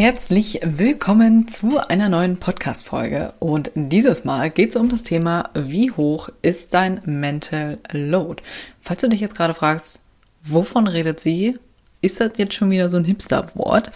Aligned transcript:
Herzlich 0.00 0.60
willkommen 0.64 1.46
zu 1.46 1.76
einer 1.76 2.08
neuen 2.08 2.38
Podcast-Folge. 2.38 3.34
Und 3.38 3.70
dieses 3.74 4.24
Mal 4.24 4.48
geht 4.48 4.70
es 4.70 4.76
um 4.76 4.88
das 4.88 5.02
Thema, 5.02 5.50
wie 5.52 5.90
hoch 5.90 6.30
ist 6.40 6.72
dein 6.72 7.02
Mental 7.04 7.76
Load? 7.92 8.42
Falls 8.80 9.02
du 9.02 9.10
dich 9.10 9.20
jetzt 9.20 9.36
gerade 9.36 9.52
fragst, 9.52 10.00
wovon 10.42 10.86
redet 10.86 11.20
sie? 11.20 11.58
Ist 12.00 12.18
das 12.18 12.30
jetzt 12.38 12.54
schon 12.54 12.70
wieder 12.70 12.88
so 12.88 12.96
ein 12.96 13.04
Hipster-Wort? 13.04 13.90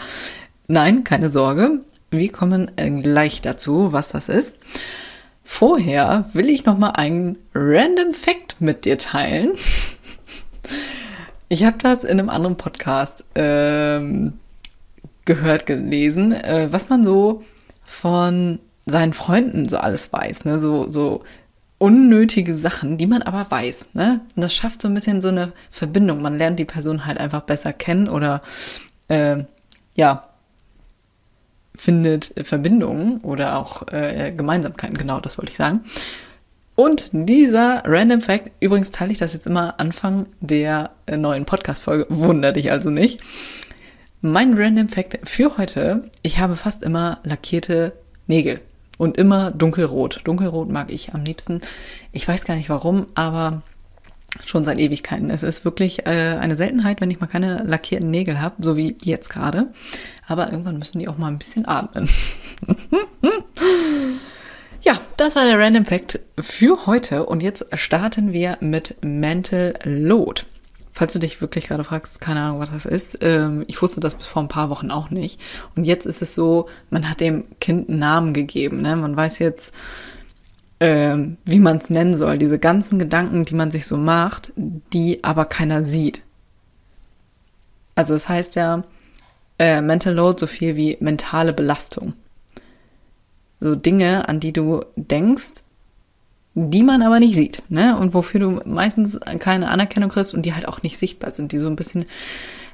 Nein, 0.66 1.05
keine 1.05 1.30
Sorge. 1.30 1.80
Wir 2.11 2.30
kommen 2.30 2.70
gleich 3.00 3.41
dazu, 3.41 3.95
was 3.95 4.11
das 4.11 4.28
ist. 4.28 4.56
Vorher 5.42 6.28
will 6.34 6.50
ich 6.50 6.66
noch 6.66 6.77
mal 6.77 6.91
einen 6.91 7.39
Random 7.55 8.12
Fact 8.12 8.56
mit 8.61 8.84
dir 8.84 8.98
teilen. 8.98 9.52
Ich 11.50 11.62
habe 11.62 11.77
das 11.78 12.05
in 12.05 12.19
einem 12.19 12.30
anderen 12.30 12.56
Podcast 12.56 13.23
ähm, 13.34 14.33
gehört, 15.24 15.66
gelesen, 15.66 16.33
äh, 16.33 16.69
was 16.70 16.88
man 16.88 17.05
so 17.05 17.42
von 17.84 18.59
seinen 18.87 19.12
Freunden 19.12 19.69
so 19.69 19.78
alles 19.78 20.12
weiß, 20.12 20.45
ne? 20.45 20.59
So, 20.59 20.91
so 20.91 21.22
unnötige 21.78 22.55
Sachen, 22.55 22.98
die 22.98 23.06
man 23.06 23.22
aber 23.22 23.50
weiß, 23.50 23.89
ne? 23.95 24.20
Und 24.36 24.42
das 24.42 24.55
schafft 24.55 24.83
so 24.83 24.89
ein 24.89 24.95
bisschen 24.95 25.20
so 25.20 25.28
eine 25.28 25.52
Verbindung. 25.70 26.22
Man 26.22 26.39
lernt 26.39 26.58
die 26.58 26.64
Person 26.64 27.06
halt 27.06 27.19
einfach 27.19 27.42
besser 27.42 27.72
kennen 27.72 28.08
oder 28.08 28.42
äh, 29.08 29.45
ja, 29.95 30.28
findet 31.77 32.33
Verbindungen 32.47 33.19
oder 33.19 33.58
auch 33.58 33.89
äh, 33.92 34.33
Gemeinsamkeiten, 34.36 34.97
genau, 34.97 35.20
das 35.20 35.39
wollte 35.39 35.50
ich 35.50 35.56
sagen. 35.56 35.80
Und 36.77 37.11
dieser 37.12 37.83
Random 37.84 38.20
Fact, 38.20 38.50
übrigens 38.61 38.91
teile 38.91 39.12
ich 39.12 39.19
das 39.19 39.33
jetzt 39.33 39.47
immer 39.47 39.78
Anfang 39.78 40.27
der 40.41 40.91
äh, 41.06 41.17
neuen 41.17 41.45
Podcast-Folge, 41.45 42.06
wunder 42.08 42.52
dich 42.52 42.72
also 42.72 42.91
nicht. 42.91 43.20
Mein 44.27 44.55
Random 44.56 44.89
Fact 44.89 45.19
für 45.25 45.58
heute, 45.58 46.11
ich 46.22 46.39
habe 46.39 46.56
fast 46.56 46.83
immer 46.83 47.19
lackierte 47.25 47.92
Nägel 48.27 48.62
und 48.97 49.19
immer 49.19 49.50
dunkelrot. 49.50 50.22
Dunkelrot 50.25 50.70
mag 50.70 50.91
ich 50.91 51.12
am 51.12 51.25
liebsten. 51.25 51.61
Ich 52.11 52.27
weiß 52.27 52.47
gar 52.47 52.56
nicht 52.56 52.70
warum, 52.70 53.05
aber 53.14 53.61
schon 54.47 54.64
seit 54.64 54.78
Ewigkeiten. 54.78 55.28
Es 55.28 55.42
ist 55.42 55.67
wirklich 55.67 56.06
äh, 56.06 56.39
eine 56.41 56.56
Seltenheit, 56.56 57.02
wenn 57.02 57.11
ich 57.11 57.20
mal 57.20 57.27
keine 57.27 57.64
lackierten 57.64 58.11
Nägel 58.11 58.41
habe, 58.41 58.55
so 58.61 58.78
wie 58.78 58.97
jetzt 59.02 59.28
gerade. 59.28 59.75
Aber 60.27 60.50
irgendwann 60.50 60.78
müssen 60.78 61.00
die 61.00 61.08
auch 61.08 61.19
mal 61.19 61.28
ein 61.28 61.36
bisschen 61.36 61.69
atmen. 61.69 62.08
ja, 64.80 64.98
das 65.19 65.36
war 65.36 65.45
der 65.45 65.58
Random 65.58 65.84
Fact 65.84 66.20
für 66.41 66.86
heute 66.86 67.27
und 67.27 67.42
jetzt 67.42 67.67
starten 67.78 68.33
wir 68.33 68.56
mit 68.62 68.97
Mental 69.02 69.75
Load. 69.84 70.45
Falls 70.95 71.12
du 71.12 71.19
dich 71.19 71.41
wirklich 71.41 71.67
gerade 71.67 71.83
fragst, 71.83 72.20
keine 72.20 72.41
Ahnung, 72.41 72.61
was 72.61 72.70
das 72.70 72.87
ist, 72.87 73.19
ähm, 73.20 73.64
ich 73.67 73.83
wusste 73.83 73.98
das 73.98 74.14
bis 74.14 74.28
vor 74.28 74.42
ein 74.42 74.48
paar 74.48 74.70
Wochen 74.70 74.92
auch 74.92 75.11
nicht. 75.11 75.41
Und 75.75 75.84
jetzt 75.84 76.06
ist 76.06 76.23
es 76.23 76.36
so, 76.36 76.69
man 76.89 77.11
hat 77.11 77.19
dem 77.19 77.45
Kind 77.59 77.89
einen 77.89 77.98
Namen 77.98 78.33
gegeben. 78.33 78.81
Ne? 78.81 78.95
Man 78.95 79.17
weiß 79.17 79.41
jetzt, 79.41 79.75
ähm, 80.78 81.36
wie 81.45 81.59
man 81.59 81.78
es 81.78 81.91
nennen 81.91 82.17
soll. 82.17 82.39
Diese 82.39 82.61
ganzen 82.61 83.01
Gedanken, 83.01 83.45
die 83.45 83.56
man 83.56 83.73
sich 83.73 83.86
so 83.86 83.97
macht, 83.97 84.53
die 84.56 85.24
aber 85.24 85.46
keiner 85.46 85.83
sieht. 85.83 86.23
Also 87.97 88.14
es 88.14 88.23
das 88.23 88.29
heißt 88.29 88.55
ja 88.55 88.83
äh, 89.58 89.80
Mental 89.80 90.14
Load 90.14 90.39
so 90.39 90.47
viel 90.47 90.77
wie 90.77 90.97
mentale 91.01 91.52
Belastung. 91.52 92.14
So 93.61 93.74
Dinge, 93.74 94.29
an 94.29 94.39
die 94.39 94.52
du 94.52 94.80
denkst, 94.95 95.64
die 96.55 96.83
man 96.83 97.03
aber 97.03 97.19
nicht 97.19 97.35
sieht, 97.35 97.63
ne? 97.69 97.97
Und 97.97 98.15
wofür 98.15 98.41
du 98.41 98.61
meistens 98.65 99.19
keine 99.39 99.70
Anerkennung 99.70 100.11
kriegst 100.11 100.35
und 100.35 100.42
die 100.42 100.55
halt 100.55 100.69
auch 100.69 100.83
nicht 100.83 100.98
sichtbar 100.98 101.35
sind, 101.35 101.53
die 101.53 101.59
so 101.59 101.69
ein 101.69 101.77
bisschen 101.77 102.05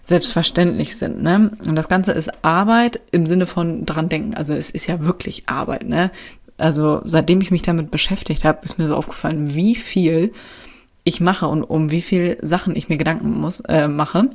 selbstverständlich 0.04 0.96
sind, 0.96 1.22
ne? 1.22 1.50
Und 1.66 1.76
das 1.76 1.88
Ganze 1.88 2.12
ist 2.12 2.30
Arbeit 2.44 3.00
im 3.12 3.26
Sinne 3.26 3.46
von 3.46 3.86
dran 3.86 4.08
denken. 4.08 4.34
Also 4.34 4.52
es 4.52 4.70
ist 4.70 4.86
ja 4.86 5.04
wirklich 5.04 5.48
Arbeit, 5.48 5.88
ne? 5.88 6.10
Also 6.58 7.00
seitdem 7.04 7.40
ich 7.40 7.50
mich 7.50 7.62
damit 7.62 7.90
beschäftigt 7.90 8.44
habe, 8.44 8.64
ist 8.64 8.78
mir 8.78 8.86
so 8.86 8.96
aufgefallen, 8.96 9.54
wie 9.54 9.74
viel 9.74 10.32
ich 11.04 11.20
mache 11.20 11.48
und 11.48 11.62
um 11.62 11.90
wie 11.90 12.02
viel 12.02 12.36
Sachen 12.42 12.76
ich 12.76 12.90
mir 12.90 12.98
Gedanken 12.98 13.40
muss, 13.40 13.60
äh, 13.60 13.88
mache. 13.88 14.30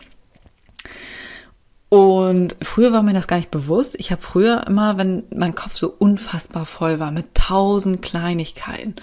Und 1.89 2.55
früher 2.63 2.91
war 2.91 3.03
mir 3.03 3.13
das 3.13 3.27
gar 3.27 3.37
nicht 3.37 3.51
bewusst. 3.51 3.95
Ich 3.99 4.11
habe 4.11 4.21
früher 4.23 4.65
immer, 4.65 4.97
wenn 4.97 5.23
mein 5.33 5.53
Kopf 5.53 5.77
so 5.77 5.93
unfassbar 5.97 6.65
voll 6.65 6.99
war 6.99 7.11
mit 7.11 7.35
tausend 7.35 8.01
Kleinigkeiten, 8.01 8.95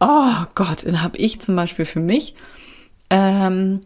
oh 0.00 0.44
Gott, 0.54 0.86
dann 0.86 1.02
habe 1.02 1.18
ich 1.18 1.40
zum 1.40 1.56
Beispiel 1.56 1.84
für 1.84 2.00
mich, 2.00 2.34
ähm, 3.10 3.82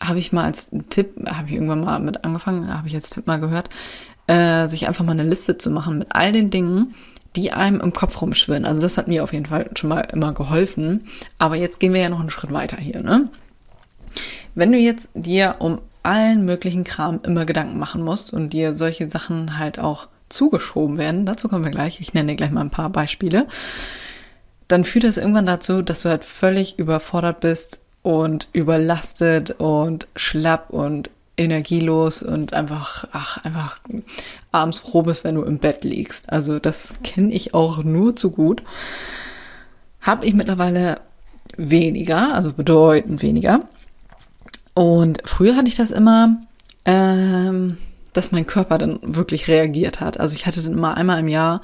habe 0.00 0.18
ich 0.18 0.32
mal 0.32 0.44
als 0.44 0.70
Tipp, 0.90 1.14
habe 1.28 1.48
ich 1.48 1.54
irgendwann 1.54 1.82
mal 1.82 1.98
mit 2.00 2.24
angefangen, 2.24 2.72
habe 2.72 2.88
ich 2.88 2.94
als 2.94 3.10
Tipp 3.10 3.26
mal 3.26 3.40
gehört, 3.40 3.68
äh, 4.26 4.66
sich 4.68 4.86
einfach 4.86 5.04
mal 5.04 5.12
eine 5.12 5.22
Liste 5.22 5.58
zu 5.58 5.70
machen 5.70 5.98
mit 5.98 6.08
all 6.10 6.32
den 6.32 6.50
Dingen, 6.50 6.94
die 7.34 7.52
einem 7.52 7.80
im 7.80 7.92
Kopf 7.92 8.20
rumschwirren. 8.20 8.64
Also 8.64 8.80
das 8.80 8.96
hat 8.96 9.08
mir 9.08 9.22
auf 9.22 9.32
jeden 9.32 9.46
Fall 9.46 9.70
schon 9.74 9.90
mal 9.90 10.00
immer 10.12 10.32
geholfen. 10.32 11.06
Aber 11.38 11.56
jetzt 11.56 11.80
gehen 11.80 11.92
wir 11.92 12.00
ja 12.00 12.08
noch 12.08 12.20
einen 12.20 12.30
Schritt 12.30 12.52
weiter 12.52 12.78
hier, 12.78 13.02
ne? 13.02 13.28
Wenn 14.54 14.72
du 14.72 14.78
jetzt 14.78 15.08
dir 15.14 15.56
um 15.58 15.80
allen 16.02 16.44
möglichen 16.46 16.84
Kram 16.84 17.20
immer 17.24 17.44
Gedanken 17.44 17.78
machen 17.78 18.02
musst 18.02 18.32
und 18.32 18.50
dir 18.50 18.74
solche 18.74 19.10
Sachen 19.10 19.58
halt 19.58 19.78
auch 19.78 20.08
zugeschoben 20.28 20.96
werden, 20.98 21.26
dazu 21.26 21.48
kommen 21.48 21.64
wir 21.64 21.70
gleich, 21.70 22.00
ich 22.00 22.14
nenne 22.14 22.32
dir 22.32 22.36
gleich 22.36 22.50
mal 22.50 22.62
ein 22.62 22.70
paar 22.70 22.88
Beispiele, 22.88 23.46
dann 24.68 24.84
führt 24.84 25.04
das 25.04 25.16
irgendwann 25.16 25.46
dazu, 25.46 25.82
dass 25.82 26.02
du 26.02 26.08
halt 26.08 26.24
völlig 26.24 26.78
überfordert 26.78 27.40
bist 27.40 27.80
und 28.02 28.48
überlastet 28.52 29.52
und 29.58 30.06
schlapp 30.16 30.70
und 30.70 31.10
energielos 31.36 32.22
und 32.22 32.54
einfach, 32.54 33.06
ach, 33.12 33.44
einfach 33.44 33.78
abends 34.52 34.78
froh 34.78 35.02
bist, 35.02 35.24
wenn 35.24 35.34
du 35.34 35.42
im 35.42 35.58
Bett 35.58 35.84
liegst. 35.84 36.32
Also 36.32 36.58
das 36.58 36.94
kenne 37.04 37.32
ich 37.32 37.54
auch 37.54 37.84
nur 37.84 38.16
zu 38.16 38.30
gut. 38.30 38.62
Habe 40.00 40.24
ich 40.24 40.34
mittlerweile 40.34 41.00
weniger, 41.56 42.34
also 42.34 42.52
bedeutend 42.52 43.22
weniger. 43.22 43.68
Und 44.74 45.22
früher 45.24 45.56
hatte 45.56 45.68
ich 45.68 45.76
das 45.76 45.90
immer, 45.90 46.40
ähm, 46.84 47.76
dass 48.12 48.32
mein 48.32 48.46
Körper 48.46 48.78
dann 48.78 48.98
wirklich 49.02 49.48
reagiert 49.48 50.00
hat. 50.00 50.18
Also 50.18 50.34
ich 50.34 50.46
hatte 50.46 50.62
dann 50.62 50.72
immer 50.72 50.96
einmal 50.96 51.20
im 51.20 51.28
Jahr 51.28 51.60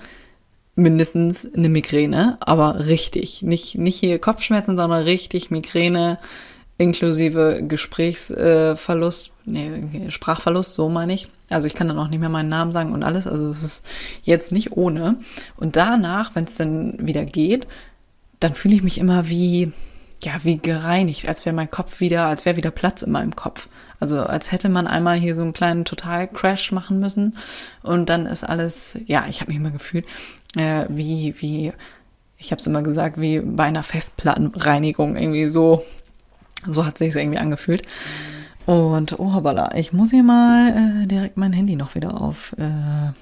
mindestens 0.75 1.47
eine 1.55 1.69
Migräne, 1.69 2.39
aber 2.41 2.87
richtig. 2.87 3.43
Nicht, 3.43 3.77
nicht 3.77 3.99
hier 3.99 4.19
Kopfschmerzen, 4.19 4.77
sondern 4.77 5.03
richtig 5.03 5.51
Migräne 5.51 6.19
inklusive 6.79 7.63
Gesprächsverlust, 7.63 9.31
nee, 9.45 10.09
Sprachverlust, 10.09 10.75
so 10.75 10.89
meine 10.89 11.15
ich. 11.15 11.29
Also 11.51 11.67
ich 11.67 11.75
kann 11.75 11.89
dann 11.89 11.99
auch 11.99 12.09
nicht 12.09 12.21
mehr 12.21 12.29
meinen 12.29 12.49
Namen 12.49 12.73
sagen 12.73 12.93
und 12.93 13.03
alles. 13.03 13.27
Also 13.27 13.51
es 13.51 13.63
ist 13.63 13.85
jetzt 14.23 14.53
nicht 14.53 14.73
ohne. 14.73 15.17
Und 15.57 15.77
danach, 15.77 16.35
wenn 16.35 16.45
es 16.45 16.57
dann 16.57 17.07
wieder 17.07 17.25
geht, 17.25 17.67
dann 18.41 18.55
fühle 18.55 18.75
ich 18.75 18.83
mich 18.83 18.99
immer 18.99 19.29
wie, 19.29 19.73
ja, 20.23 20.33
wie 20.43 20.57
gereinigt, 20.57 21.29
als 21.29 21.45
wäre 21.45 21.55
mein 21.55 21.71
Kopf 21.71 22.01
wieder, 22.01 22.27
als 22.27 22.45
wäre 22.45 22.57
wieder 22.57 22.71
Platz 22.71 23.03
in 23.03 23.13
meinem 23.13 23.37
Kopf. 23.37 23.69
Also 24.01 24.21
als 24.21 24.51
hätte 24.51 24.69
man 24.69 24.89
einmal 24.89 25.17
hier 25.17 25.37
so 25.37 25.43
einen 25.43 25.53
kleinen 25.53 25.85
Total-Crash 25.85 26.73
machen 26.73 26.99
müssen 26.99 27.37
und 27.85 28.09
dann 28.09 28.27
ist 28.27 28.43
alles, 28.43 28.99
ja, 29.07 29.27
ich 29.29 29.41
habe 29.41 29.51
mich 29.53 29.61
immer 29.61 29.71
gefühlt, 29.71 30.07
äh, 30.57 30.87
wie, 30.89 31.35
wie, 31.39 31.73
ich 32.39 32.51
habe 32.51 32.61
es 32.61 32.67
immer 32.67 32.83
gesagt, 32.83 33.21
wie 33.21 33.41
bei 33.41 33.65
einer 33.65 33.83
Festplattenreinigung 33.83 35.17
irgendwie 35.17 35.49
so, 35.49 35.85
so 36.67 36.85
hat 36.85 36.99
sich 36.99 37.15
irgendwie 37.15 37.39
angefühlt. 37.39 37.83
Und 38.67 39.19
oh 39.19 39.35
hoppala, 39.35 39.75
ich 39.75 39.93
muss 39.93 40.11
hier 40.11 40.23
mal 40.23 41.03
äh, 41.03 41.07
direkt 41.07 41.37
mein 41.37 41.53
Handy 41.53 41.75
noch 41.75 41.95
wieder 41.95 42.21
auf 42.21 42.55
äh, 42.59 43.13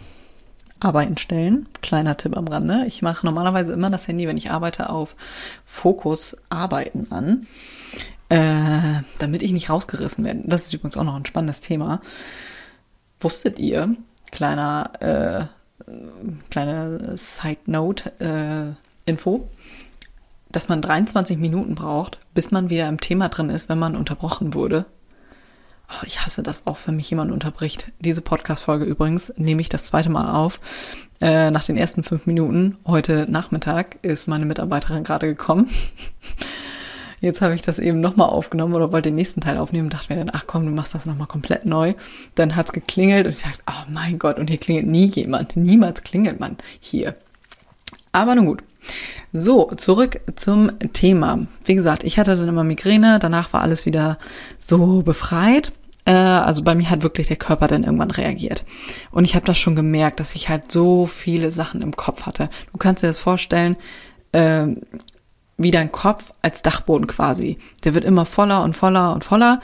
Arbeiten 0.81 1.17
stellen. 1.17 1.69
Kleiner 1.83 2.17
Tipp 2.17 2.37
am 2.37 2.49
Rande. 2.49 2.85
Ich 2.87 3.03
mache 3.03 3.25
normalerweise 3.25 3.73
immer 3.73 3.91
das 3.91 4.09
Handy, 4.09 4.27
wenn 4.27 4.37
ich 4.37 4.51
arbeite, 4.51 4.91
auf 4.91 5.17
Fokus 5.65 6.37
Arbeiten 6.49 7.07
an, 7.11 7.47
äh, 8.29 9.03
damit 9.19 9.43
ich 9.43 9.53
nicht 9.53 9.71
rausgerissen 9.71 10.25
werde. 10.25 10.43
Das 10.45 10.67
ist 10.67 10.75
übrigens 10.75 10.97
auch 10.97 11.05
noch 11.05 11.17
ein 11.17 11.27
spannendes 11.27 11.61
Thema. 11.61 12.01
Wusstet 13.21 13.59
ihr, 13.59 13.95
kleiner 14.31 14.91
äh, 15.01 15.60
kleine 16.51 17.17
Side 17.17 17.61
Note 17.67 18.13
äh, 18.21 19.11
Info, 19.11 19.49
dass 20.51 20.69
man 20.69 20.83
23 20.83 21.39
Minuten 21.39 21.75
braucht, 21.75 22.19
bis 22.35 22.51
man 22.51 22.71
wieder 22.71 22.89
im 22.89 23.01
Thema 23.01 23.29
drin 23.29 23.51
ist, 23.51 23.69
wenn 23.69 23.79
man 23.79 23.97
unterbrochen 23.97 24.55
wurde. 24.55 24.87
Oh, 25.89 26.05
ich 26.07 26.25
hasse 26.25 26.43
das 26.43 26.67
auch, 26.67 26.79
wenn 26.87 26.97
mich 26.97 27.11
jemand 27.11 27.33
unterbricht. 27.33 27.91
Diese 27.99 28.23
Podcast-Folge 28.23 28.85
übrigens 28.85 29.33
nehme 29.37 29.61
ich 29.61 29.69
das 29.69 29.87
zweite 29.87 30.09
Mal 30.09 30.33
auf. 30.33 30.61
Äh, 31.21 31.51
nach 31.51 31.65
den 31.65 31.77
ersten 31.77 32.05
fünf 32.05 32.27
Minuten 32.27 32.79
heute 32.87 33.27
Nachmittag 33.29 33.99
ist 34.03 34.29
meine 34.29 34.47
Mitarbeiterin 34.47 35.05
gerade 35.05 35.27
gekommen. 35.27 35.69
Jetzt 37.21 37.43
habe 37.43 37.55
ich 37.55 37.63
das 37.63 37.79
eben 37.79 38.01
nochmal 38.01 38.29
aufgenommen 38.29 38.75
oder 38.75 38.93
wollte 38.93 39.11
den 39.11 39.17
nächsten 39.17 39.41
Teil 39.41 39.59
aufnehmen 39.59 39.87
und 39.87 39.95
dachte 39.95 40.13
mir 40.13 40.19
dann, 40.19 40.35
ach 40.35 40.45
komm, 40.47 40.65
du 40.65 40.73
machst 40.73 40.95
das 40.95 41.07
nochmal 41.07 41.27
komplett 41.27 41.67
neu. 41.67 41.95
Dann 42.35 42.57
hat's 42.57 42.73
geklingelt 42.73 43.27
und 43.27 43.33
ich 43.33 43.43
dachte, 43.43 43.63
oh 43.69 43.91
mein 43.91 44.19
Gott, 44.19 44.39
und 44.39 44.49
hier 44.49 44.59
klingelt 44.59 44.87
nie 44.87 45.07
jemand. 45.07 45.57
Niemals 45.57 46.03
klingelt 46.03 46.41
man 46.41 46.57
hier. 46.81 47.15
Aber 48.13 48.35
nun 48.35 48.47
gut. 48.47 48.63
So, 49.33 49.71
zurück 49.77 50.21
zum 50.35 50.79
Thema. 50.93 51.47
Wie 51.65 51.75
gesagt, 51.75 52.05
ich 52.05 52.19
hatte 52.19 52.35
dann 52.35 52.49
immer 52.49 52.65
Migräne, 52.65 53.19
danach 53.21 53.53
war 53.53 53.61
alles 53.61 53.87
wieder 53.87 54.19
so 54.59 55.03
befreit. 55.03 55.73
Äh, 56.05 56.13
also 56.13 56.65
bei 56.65 56.75
mir 56.75 56.91
hat 56.91 57.03
wirklich 57.03 57.29
der 57.29 57.37
Körper 57.37 57.69
dann 57.69 57.85
irgendwann 57.85 58.11
reagiert. 58.11 58.65
Und 59.11 59.25
ich 59.25 59.35
habe 59.35 59.47
das 59.47 59.59
schon 59.59 59.77
gemerkt, 59.77 60.19
dass 60.19 60.35
ich 60.35 60.49
halt 60.49 60.73
so 60.73 61.07
viele 61.07 61.53
Sachen 61.53 61.83
im 61.83 61.95
Kopf 61.95 62.23
hatte. 62.23 62.49
Du 62.73 62.79
kannst 62.79 63.03
dir 63.03 63.09
das 63.09 63.19
vorstellen, 63.19 63.77
äh, 64.33 64.67
wie 65.63 65.71
dein 65.71 65.93
Kopf 65.93 66.33
als 66.43 66.63
Dachboden 66.63 67.07
quasi. 67.07 67.59
Der 67.85 67.95
wird 67.95 68.05
immer 68.05 68.25
voller 68.25 68.65
und 68.65 68.77
voller 68.77 69.15
und 69.15 69.25
voller. 69.25 69.61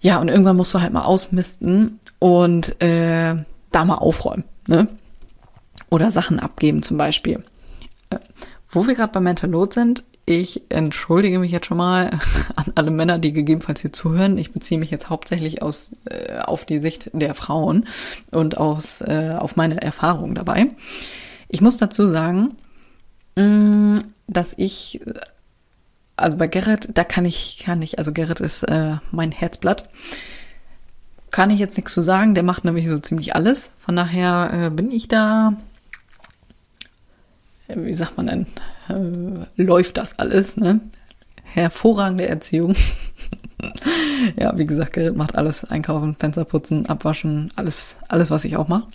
Ja, 0.00 0.18
und 0.20 0.28
irgendwann 0.28 0.56
musst 0.56 0.74
du 0.74 0.80
halt 0.80 0.92
mal 0.92 1.04
ausmisten 1.04 1.98
und 2.18 2.80
äh, 2.82 3.36
da 3.70 3.84
mal 3.84 3.94
aufräumen. 3.94 4.44
Ne? 4.66 4.88
Oder 5.90 6.10
Sachen 6.10 6.40
abgeben 6.40 6.82
zum 6.82 6.98
Beispiel. 6.98 7.42
Äh, 8.10 8.18
wo 8.68 8.86
wir 8.86 8.94
gerade 8.94 9.12
bei 9.12 9.20
Mental 9.20 9.50
Load 9.50 9.72
sind, 9.72 10.04
ich 10.26 10.62
entschuldige 10.68 11.38
mich 11.38 11.52
jetzt 11.52 11.66
schon 11.66 11.78
mal 11.78 12.10
an 12.56 12.72
alle 12.74 12.90
Männer, 12.90 13.18
die 13.18 13.32
gegebenenfalls 13.32 13.80
hier 13.80 13.92
zuhören. 13.92 14.36
Ich 14.36 14.52
beziehe 14.52 14.78
mich 14.78 14.90
jetzt 14.90 15.08
hauptsächlich 15.08 15.62
aus, 15.62 15.92
äh, 16.04 16.38
auf 16.40 16.66
die 16.66 16.78
Sicht 16.78 17.10
der 17.14 17.34
Frauen 17.34 17.86
und 18.30 18.58
aus, 18.58 19.00
äh, 19.00 19.36
auf 19.38 19.56
meine 19.56 19.80
Erfahrungen 19.80 20.34
dabei. 20.34 20.66
Ich 21.48 21.62
muss 21.62 21.78
dazu 21.78 22.08
sagen, 22.08 22.56
mh, 23.36 23.44
mm, 23.44 23.98
dass 24.26 24.54
ich, 24.56 25.00
also 26.16 26.36
bei 26.36 26.46
Gerrit, 26.46 26.88
da 26.94 27.04
kann 27.04 27.24
ich, 27.24 27.58
kann 27.64 27.82
ich, 27.82 27.98
also 27.98 28.12
Gerrit 28.12 28.40
ist 28.40 28.62
äh, 28.64 28.96
mein 29.10 29.32
Herzblatt, 29.32 29.88
kann 31.30 31.50
ich 31.50 31.58
jetzt 31.58 31.76
nichts 31.76 31.92
zu 31.92 32.02
sagen, 32.02 32.34
der 32.34 32.44
macht 32.44 32.64
nämlich 32.64 32.88
so 32.88 32.98
ziemlich 32.98 33.34
alles. 33.34 33.72
Von 33.78 33.96
daher 33.96 34.50
äh, 34.52 34.70
bin 34.70 34.90
ich 34.92 35.08
da, 35.08 35.54
äh, 37.66 37.76
wie 37.76 37.92
sagt 37.92 38.16
man 38.16 38.26
denn, 38.28 38.46
äh, 38.88 39.62
läuft 39.62 39.96
das 39.96 40.18
alles, 40.18 40.56
ne? 40.56 40.80
Hervorragende 41.42 42.28
Erziehung. 42.28 42.74
ja, 44.38 44.56
wie 44.56 44.64
gesagt, 44.64 44.92
Gerrit 44.92 45.16
macht 45.16 45.36
alles, 45.36 45.64
einkaufen, 45.64 46.14
Fenster 46.14 46.44
putzen, 46.44 46.86
abwaschen, 46.86 47.50
alles, 47.56 47.96
alles, 48.08 48.30
was 48.30 48.44
ich 48.44 48.56
auch 48.56 48.68
mache. 48.68 48.86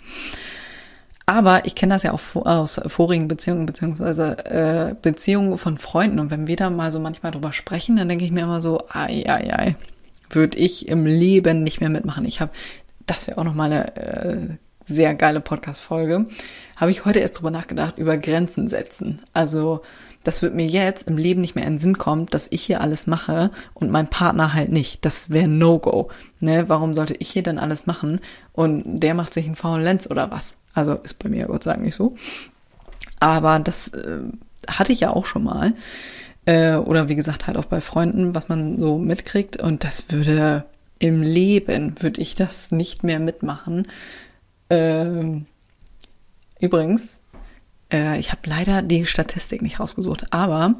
Aber 1.30 1.64
ich 1.64 1.76
kenne 1.76 1.94
das 1.94 2.02
ja 2.02 2.12
auch 2.12 2.20
aus 2.44 2.80
vorigen 2.88 3.28
Beziehungen, 3.28 3.64
beziehungsweise 3.64 4.44
äh, 4.46 4.96
Beziehungen 5.00 5.58
von 5.58 5.78
Freunden. 5.78 6.18
Und 6.18 6.32
wenn 6.32 6.48
wir 6.48 6.56
da 6.56 6.70
mal 6.70 6.90
so 6.90 6.98
manchmal 6.98 7.30
drüber 7.30 7.52
sprechen, 7.52 7.94
dann 7.94 8.08
denke 8.08 8.24
ich 8.24 8.32
mir 8.32 8.40
immer 8.42 8.60
so, 8.60 8.80
ai, 8.88 9.22
ai, 9.28 9.54
ai, 9.54 9.76
würde 10.28 10.58
ich 10.58 10.88
im 10.88 11.06
Leben 11.06 11.62
nicht 11.62 11.78
mehr 11.78 11.88
mitmachen. 11.88 12.24
Ich 12.24 12.40
habe, 12.40 12.50
das 13.06 13.28
wäre 13.28 13.38
auch 13.38 13.44
noch 13.44 13.54
mal 13.54 13.70
eine 13.70 13.96
äh, 13.96 14.38
sehr 14.84 15.14
geile 15.14 15.40
Podcast-Folge, 15.40 16.26
habe 16.74 16.90
ich 16.90 17.04
heute 17.04 17.20
erst 17.20 17.38
drüber 17.38 17.52
nachgedacht, 17.52 17.96
über 17.96 18.16
Grenzen 18.16 18.66
setzen. 18.66 19.22
Also, 19.32 19.82
das 20.22 20.42
wird 20.42 20.54
mir 20.54 20.66
jetzt 20.66 21.08
im 21.08 21.16
Leben 21.16 21.40
nicht 21.40 21.54
mehr 21.54 21.66
in 21.66 21.74
den 21.74 21.78
Sinn 21.78 21.98
kommen, 21.98 22.26
dass 22.26 22.48
ich 22.50 22.62
hier 22.62 22.80
alles 22.80 23.06
mache 23.06 23.50
und 23.74 23.90
mein 23.90 24.08
Partner 24.08 24.52
halt 24.52 24.70
nicht. 24.70 25.04
Das 25.04 25.30
wäre 25.30 25.48
No-Go. 25.48 26.10
Ne? 26.40 26.68
Warum 26.68 26.92
sollte 26.94 27.14
ich 27.14 27.30
hier 27.30 27.42
dann 27.42 27.58
alles 27.58 27.86
machen 27.86 28.20
und 28.52 29.00
der 29.00 29.14
macht 29.14 29.32
sich 29.32 29.46
einen 29.46 29.56
faulen 29.56 29.82
Lenz 29.82 30.06
oder 30.10 30.30
was? 30.30 30.56
Also 30.74 30.94
ist 30.94 31.18
bei 31.18 31.28
mir 31.28 31.46
Gott 31.46 31.64
sei 31.64 31.72
Dank 31.72 31.84
nicht 31.84 31.94
so. 31.94 32.16
Aber 33.18 33.58
das 33.58 33.88
äh, 33.88 34.20
hatte 34.68 34.92
ich 34.92 35.00
ja 35.00 35.10
auch 35.10 35.26
schon 35.26 35.44
mal. 35.44 35.72
Äh, 36.44 36.76
oder 36.76 37.08
wie 37.08 37.16
gesagt, 37.16 37.46
halt 37.46 37.56
auch 37.56 37.66
bei 37.66 37.80
Freunden, 37.80 38.34
was 38.34 38.48
man 38.48 38.78
so 38.78 38.98
mitkriegt. 38.98 39.56
Und 39.56 39.84
das 39.84 40.04
würde 40.10 40.64
im 40.98 41.22
Leben, 41.22 41.94
würde 42.00 42.20
ich 42.20 42.34
das 42.34 42.70
nicht 42.70 43.04
mehr 43.04 43.20
mitmachen. 43.20 43.88
Ähm, 44.68 45.46
übrigens, 46.60 47.19
äh, 47.92 48.18
ich 48.18 48.30
habe 48.30 48.42
leider 48.44 48.82
die 48.82 49.06
Statistik 49.06 49.62
nicht 49.62 49.80
rausgesucht, 49.80 50.32
aber 50.32 50.74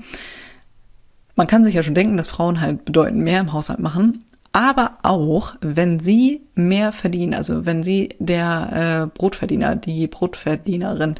man 1.36 1.46
kann 1.46 1.64
sich 1.64 1.74
ja 1.74 1.82
schon 1.82 1.94
denken, 1.94 2.16
dass 2.16 2.28
Frauen 2.28 2.60
halt 2.60 2.84
bedeutend 2.84 3.22
mehr 3.22 3.40
im 3.40 3.52
Haushalt 3.52 3.80
machen 3.80 4.24
aber 4.52 4.98
auch, 5.02 5.54
wenn 5.60 6.00
sie 6.00 6.42
mehr 6.54 6.92
verdienen, 6.92 7.34
also 7.34 7.66
wenn 7.66 7.82
sie 7.82 8.10
der 8.18 9.06
äh, 9.12 9.18
Brotverdiener, 9.18 9.76
die 9.76 10.08
Brotverdienerin 10.08 11.14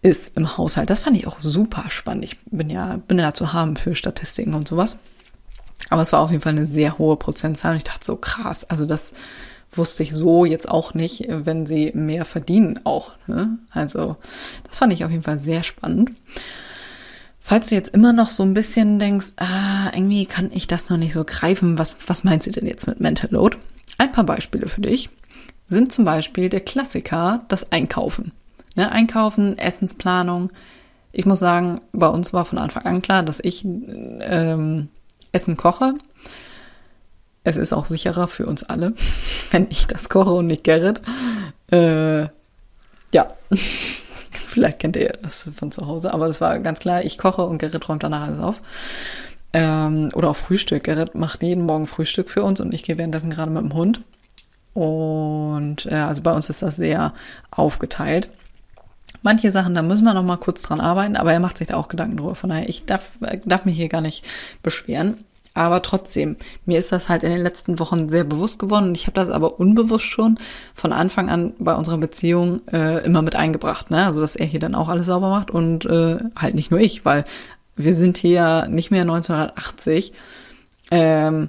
ist 0.00 0.36
im 0.36 0.56
Haushalt. 0.56 0.88
Das 0.88 1.00
fand 1.00 1.16
ich 1.16 1.26
auch 1.26 1.40
super 1.40 1.90
spannend. 1.90 2.24
Ich 2.24 2.38
bin 2.46 2.70
ja, 2.70 2.98
bin 3.08 3.18
ja 3.18 3.34
zu 3.34 3.52
haben 3.52 3.76
für 3.76 3.94
Statistiken 3.94 4.54
und 4.54 4.68
sowas. 4.68 4.96
Aber 5.90 6.02
es 6.02 6.12
war 6.12 6.20
auf 6.20 6.30
jeden 6.30 6.42
Fall 6.42 6.52
eine 6.52 6.66
sehr 6.66 6.98
hohe 6.98 7.16
Prozentzahl 7.16 7.72
und 7.72 7.76
ich 7.76 7.84
dachte 7.84 8.04
so 8.04 8.16
krass, 8.16 8.64
also 8.64 8.86
das 8.86 9.12
wusste 9.76 10.02
ich 10.02 10.14
so 10.14 10.44
jetzt 10.44 10.68
auch 10.68 10.94
nicht, 10.94 11.26
wenn 11.28 11.66
sie 11.66 11.92
mehr 11.94 12.24
verdienen 12.24 12.80
auch. 12.84 13.12
Ne? 13.26 13.58
Also 13.70 14.16
das 14.64 14.76
fand 14.76 14.92
ich 14.92 15.04
auf 15.04 15.10
jeden 15.10 15.22
Fall 15.22 15.38
sehr 15.38 15.62
spannend. 15.62 16.10
Falls 17.40 17.68
du 17.68 17.76
jetzt 17.76 17.94
immer 17.94 18.12
noch 18.12 18.30
so 18.30 18.42
ein 18.42 18.54
bisschen 18.54 18.98
denkst, 18.98 19.32
ah, 19.36 19.90
irgendwie 19.94 20.26
kann 20.26 20.50
ich 20.52 20.66
das 20.66 20.90
noch 20.90 20.96
nicht 20.96 21.12
so 21.12 21.24
greifen, 21.24 21.78
was, 21.78 21.96
was 22.06 22.24
meinst 22.24 22.46
du 22.48 22.50
denn 22.50 22.66
jetzt 22.66 22.88
mit 22.88 23.00
Mental 23.00 23.30
Load? 23.30 23.56
Ein 23.98 24.10
paar 24.10 24.24
Beispiele 24.24 24.68
für 24.68 24.80
dich 24.80 25.10
sind 25.66 25.92
zum 25.92 26.04
Beispiel 26.04 26.48
der 26.48 26.60
Klassiker, 26.60 27.44
das 27.48 27.70
Einkaufen. 27.72 28.32
Ne, 28.74 28.90
Einkaufen, 28.90 29.58
Essensplanung. 29.58 30.50
Ich 31.12 31.24
muss 31.24 31.38
sagen, 31.38 31.80
bei 31.92 32.08
uns 32.08 32.32
war 32.32 32.44
von 32.44 32.58
Anfang 32.58 32.84
an 32.84 33.02
klar, 33.02 33.22
dass 33.22 33.40
ich 33.42 33.64
ähm, 33.64 34.88
Essen 35.32 35.56
koche. 35.56 35.94
Es 37.46 37.56
ist 37.56 37.72
auch 37.72 37.84
sicherer 37.84 38.26
für 38.26 38.44
uns 38.44 38.64
alle, 38.64 38.92
wenn 39.52 39.68
ich 39.70 39.86
das 39.86 40.08
koche 40.08 40.32
und 40.32 40.48
nicht 40.48 40.64
Gerrit. 40.64 41.00
Äh, 41.70 42.22
ja. 43.12 43.32
Vielleicht 44.30 44.80
kennt 44.80 44.96
ihr 44.96 45.16
das 45.22 45.48
von 45.54 45.70
zu 45.70 45.86
Hause, 45.86 46.12
aber 46.12 46.26
das 46.26 46.40
war 46.40 46.58
ganz 46.58 46.80
klar, 46.80 47.04
ich 47.04 47.18
koche 47.18 47.42
und 47.42 47.58
Gerrit 47.58 47.88
räumt 47.88 48.02
danach 48.02 48.22
alles 48.22 48.40
auf. 48.40 48.58
Ähm, 49.52 50.10
oder 50.14 50.30
auch 50.30 50.36
Frühstück. 50.36 50.84
Gerrit 50.84 51.14
macht 51.14 51.42
jeden 51.42 51.64
Morgen 51.64 51.86
Frühstück 51.86 52.30
für 52.30 52.42
uns 52.42 52.60
und 52.60 52.74
ich 52.74 52.82
gehe 52.82 52.98
währenddessen 52.98 53.30
gerade 53.30 53.50
mit 53.50 53.62
dem 53.62 53.74
Hund. 53.74 54.00
Und 54.74 55.86
äh, 55.86 55.94
also 55.94 56.22
bei 56.22 56.32
uns 56.32 56.50
ist 56.50 56.62
das 56.62 56.76
sehr 56.76 57.14
aufgeteilt. 57.50 58.28
Manche 59.22 59.52
Sachen, 59.52 59.74
da 59.74 59.82
müssen 59.82 60.04
wir 60.04 60.14
noch 60.14 60.24
mal 60.24 60.36
kurz 60.36 60.62
dran 60.62 60.80
arbeiten, 60.80 61.16
aber 61.16 61.32
er 61.32 61.40
macht 61.40 61.58
sich 61.58 61.68
da 61.68 61.76
auch 61.76 61.88
Gedanken 61.88 62.16
drüber. 62.16 62.34
Von 62.34 62.50
daher, 62.50 62.68
ich 62.68 62.86
darf, 62.86 63.12
darf 63.44 63.64
mich 63.64 63.76
hier 63.76 63.88
gar 63.88 64.00
nicht 64.00 64.24
beschweren. 64.62 65.16
Aber 65.56 65.80
trotzdem, 65.80 66.36
mir 66.66 66.78
ist 66.78 66.92
das 66.92 67.08
halt 67.08 67.22
in 67.22 67.30
den 67.30 67.40
letzten 67.40 67.78
Wochen 67.78 68.10
sehr 68.10 68.24
bewusst 68.24 68.58
geworden 68.58 68.88
und 68.88 68.94
ich 68.94 69.06
habe 69.06 69.14
das 69.14 69.30
aber 69.30 69.58
unbewusst 69.58 70.04
schon 70.04 70.38
von 70.74 70.92
Anfang 70.92 71.30
an 71.30 71.54
bei 71.58 71.74
unserer 71.74 71.96
Beziehung 71.96 72.60
äh, 72.68 73.02
immer 73.06 73.22
mit 73.22 73.36
eingebracht. 73.36 73.90
Ne? 73.90 74.04
Also, 74.04 74.20
dass 74.20 74.36
er 74.36 74.44
hier 74.44 74.60
dann 74.60 74.74
auch 74.74 74.88
alles 74.88 75.06
sauber 75.06 75.30
macht 75.30 75.50
und 75.50 75.86
äh, 75.86 76.18
halt 76.36 76.54
nicht 76.54 76.70
nur 76.70 76.80
ich, 76.80 77.06
weil 77.06 77.24
wir 77.74 77.94
sind 77.94 78.18
hier 78.18 78.68
nicht 78.68 78.90
mehr 78.90 79.00
1980. 79.02 80.12
Ähm, 80.90 81.48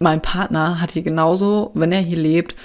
mein 0.00 0.20
Partner 0.20 0.80
hat 0.80 0.90
hier 0.90 1.02
genauso, 1.02 1.70
wenn 1.74 1.92
er 1.92 2.00
hier 2.00 2.18
lebt, 2.18 2.56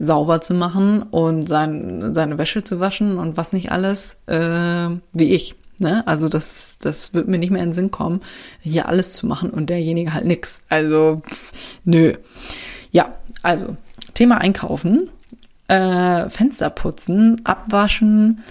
sauber 0.00 0.40
zu 0.40 0.54
machen 0.54 1.02
und 1.02 1.46
sein, 1.46 2.12
seine 2.12 2.36
Wäsche 2.36 2.64
zu 2.64 2.80
waschen 2.80 3.18
und 3.18 3.36
was 3.36 3.52
nicht 3.52 3.70
alles, 3.70 4.16
äh, 4.26 4.88
wie 5.12 5.34
ich. 5.34 5.54
Ne? 5.78 6.06
Also 6.06 6.28
das, 6.28 6.78
das 6.80 7.14
wird 7.14 7.28
mir 7.28 7.38
nicht 7.38 7.50
mehr 7.50 7.62
in 7.62 7.70
den 7.70 7.74
Sinn 7.74 7.90
kommen, 7.90 8.20
hier 8.60 8.88
alles 8.88 9.14
zu 9.14 9.26
machen 9.26 9.50
und 9.50 9.70
derjenige 9.70 10.14
halt 10.14 10.24
nix. 10.24 10.60
Also 10.68 11.22
pff, 11.28 11.52
nö. 11.84 12.14
Ja, 12.90 13.14
also 13.42 13.76
Thema 14.14 14.38
Einkaufen. 14.38 15.10
Äh, 15.66 16.28
Fenster 16.28 16.68
putzen, 16.68 17.40
abwaschen, 17.44 18.44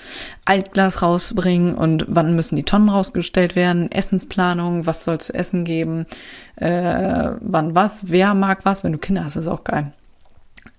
Altglas 0.46 1.04
rausbringen 1.04 1.76
und 1.76 2.06
wann 2.08 2.36
müssen 2.36 2.56
die 2.56 2.64
Tonnen 2.64 2.90
rausgestellt 2.90 3.56
werden, 3.56 3.92
Essensplanung, 3.92 4.88
was 4.88 5.04
soll 5.04 5.20
zu 5.20 5.32
essen 5.36 5.64
geben, 5.64 6.08
äh, 6.56 7.34
wann 7.40 7.76
was, 7.76 8.10
wer 8.10 8.34
mag 8.34 8.66
was, 8.66 8.84
wenn 8.84 8.94
du 8.94 8.98
Kinder 8.98 9.24
hast, 9.24 9.36
ist 9.36 9.46
auch 9.46 9.64
geil. 9.64 9.94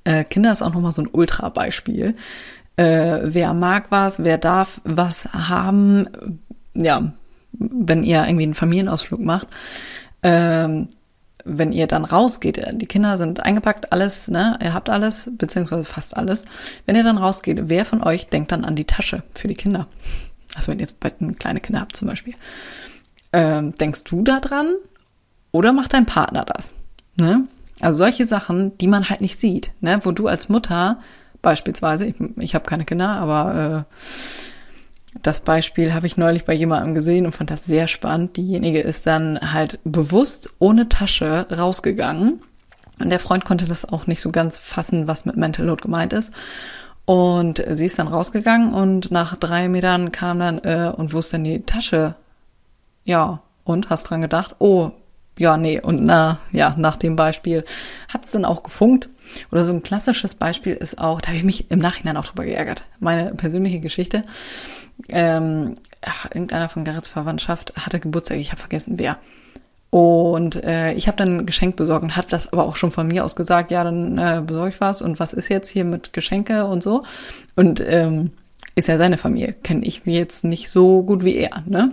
Äh, 0.03 0.25
Kinder 0.25 0.51
ist 0.51 0.63
auch 0.63 0.75
nochmal 0.75 0.91
so 0.91 1.03
ein 1.03 1.09
Ultra-Beispiel 1.13 2.17
äh, 2.77 3.21
wer 3.23 3.55
mag 3.55 3.87
was, 3.91 4.23
wer 4.25 4.39
darf 4.39 4.81
was 4.85 5.27
haben. 5.33 6.09
Ja, 6.75 7.13
wenn 7.53 8.03
ihr 8.03 8.25
irgendwie 8.27 8.45
einen 8.45 8.55
Familienausflug 8.55 9.21
macht, 9.21 9.49
ähm, 10.23 10.89
wenn 11.45 11.73
ihr 11.73 11.87
dann 11.87 12.05
rausgeht, 12.05 12.65
die 12.73 12.87
Kinder 12.87 13.19
sind 13.19 13.41
eingepackt, 13.41 13.93
alles, 13.93 14.29
ne, 14.29 14.59
ihr 14.63 14.73
habt 14.73 14.89
alles, 14.89 15.31
beziehungsweise 15.37 15.85
fast 15.85 16.17
alles. 16.17 16.45
Wenn 16.87 16.97
ihr 16.97 17.05
dann 17.05 17.19
rausgeht, 17.19 17.69
wer 17.69 17.85
von 17.85 18.03
euch 18.03 18.29
denkt 18.29 18.51
dann 18.51 18.65
an 18.65 18.77
die 18.77 18.87
Tasche 18.87 19.23
für 19.35 19.47
die 19.47 19.55
Kinder? 19.55 19.87
Also 20.55 20.73
wenn 20.73 20.79
ihr 20.79 20.87
jetzt 20.87 20.97
kleine 21.39 21.61
Kinder 21.61 21.81
habt 21.81 21.97
zum 21.97 22.09
Beispiel. 22.09 22.35
Ähm, 23.33 23.75
denkst 23.75 24.05
du 24.05 24.23
da 24.23 24.41
dran 24.41 24.75
oder 25.53 25.73
macht 25.73 25.93
dein 25.93 26.07
Partner 26.07 26.45
das? 26.45 26.73
Ne? 27.17 27.47
Also 27.81 27.99
solche 27.99 28.25
Sachen, 28.25 28.79
die 28.79 28.87
man 28.87 29.11
halt 29.11 29.21
nicht 29.21 29.39
sieht, 29.39 29.73
ne? 29.81 30.01
wo 30.03 30.13
du 30.13 30.29
als 30.29 30.49
Mutter 30.49 30.99
beispielsweise. 31.45 32.07
Ich, 32.07 32.17
ich 32.39 32.55
habe 32.57 32.65
keine 32.65 32.85
Kinder, 32.85 33.11
aber 33.11 33.87
äh, 33.87 35.19
das 35.23 35.41
Beispiel 35.41 35.95
habe 35.95 36.07
ich 36.07 36.17
neulich 36.17 36.45
bei 36.45 36.53
jemandem 36.53 36.95
gesehen 36.95 37.25
und 37.27 37.33
fand 37.33 37.51
das 37.51 37.65
sehr 37.65 37.87
spannend. 37.87 38.37
Diejenige 38.37 38.81
ist 38.81 39.07
dann 39.07 39.53
halt 39.53 39.79
bewusst 39.85 40.51
ohne 40.59 40.89
Tasche 40.89 41.47
rausgegangen. 41.57 42.41
Und 43.01 43.11
der 43.11 43.21
Freund 43.21 43.45
konnte 43.45 43.67
das 43.67 43.85
auch 43.85 44.07
nicht 44.07 44.21
so 44.21 44.33
ganz 44.33 44.59
fassen, 44.59 45.07
was 45.07 45.25
mit 45.25 45.37
Mental 45.37 45.67
Load 45.67 45.83
gemeint 45.83 46.13
ist. 46.13 46.33
Und 47.05 47.63
sie 47.69 47.85
ist 47.85 47.99
dann 47.99 48.09
rausgegangen 48.09 48.73
und 48.73 49.11
nach 49.11 49.37
drei 49.37 49.69
Metern 49.69 50.11
kam 50.11 50.39
dann 50.39 50.59
äh, 50.61 50.91
und 50.97 51.13
wo 51.13 51.19
ist 51.19 51.33
denn 51.33 51.45
die 51.45 51.63
Tasche? 51.63 52.15
Ja, 53.05 53.41
und 53.65 53.91
hast 53.91 54.05
dran 54.05 54.23
gedacht, 54.23 54.57
oh, 54.59 54.93
ja, 55.39 55.57
nee, 55.57 55.81
und 55.81 56.05
na, 56.05 56.39
ja, 56.53 56.75
nach 56.79 56.97
dem 56.97 57.17
Beispiel 57.17 57.65
hat's 58.13 58.31
dann 58.31 58.45
auch 58.45 58.63
gefunkt. 58.63 59.09
Oder 59.51 59.65
so 59.65 59.73
ein 59.73 59.83
klassisches 59.83 60.35
Beispiel 60.35 60.75
ist 60.75 60.99
auch, 60.99 61.21
da 61.21 61.29
habe 61.29 61.37
ich 61.37 61.45
mich 61.45 61.71
im 61.71 61.79
Nachhinein 61.79 62.17
auch 62.17 62.25
drüber 62.25 62.45
geärgert. 62.45 62.83
Meine 63.01 63.35
persönliche 63.35 63.81
Geschichte. 63.81 64.25
Ähm, 65.09 65.75
ach, 66.03 66.27
irgendeiner 66.27 66.69
von 66.69 66.85
Garrets 66.85 67.09
Verwandtschaft 67.09 67.73
hatte 67.77 68.01
Geburtstag, 68.01 68.39
ich 68.39 68.51
habe 68.53 68.61
vergessen 68.61 68.99
wer. 68.99 69.19
Und 69.91 70.63
äh, 70.65 70.93
ich 70.95 71.07
habe 71.07 71.17
dann 71.17 71.39
ein 71.39 71.47
Geschenk 71.47 71.77
besorgt 71.77 72.03
und 72.03 72.17
habe 72.17 72.27
das 72.29 72.53
aber 72.53 72.65
auch 72.65 72.75
schon 72.75 72.91
von 72.91 73.07
mir 73.07 73.25
aus 73.25 73.37
gesagt, 73.37 73.71
ja, 73.71 73.85
dann 73.85 74.19
äh, 74.19 74.43
besorge 74.45 74.71
ich 74.71 74.81
was 74.81 75.03
und 75.03 75.21
was 75.21 75.33
ist 75.33 75.49
jetzt 75.49 75.69
hier 75.69 75.85
mit 75.85 76.13
Geschenke 76.13 76.67
und 76.67 76.83
so. 76.83 77.03
Und 77.55 77.81
ähm, 77.87 78.33
ist 78.75 78.89
ja 78.89 78.99
seine 78.99 79.19
Familie, 79.19 79.53
kenne 79.53 79.87
ich 79.87 80.05
mir 80.05 80.19
jetzt 80.19 80.43
nicht 80.43 80.69
so 80.69 81.05
gut 81.05 81.25
wie 81.25 81.37
er, 81.37 81.63
ne? 81.67 81.93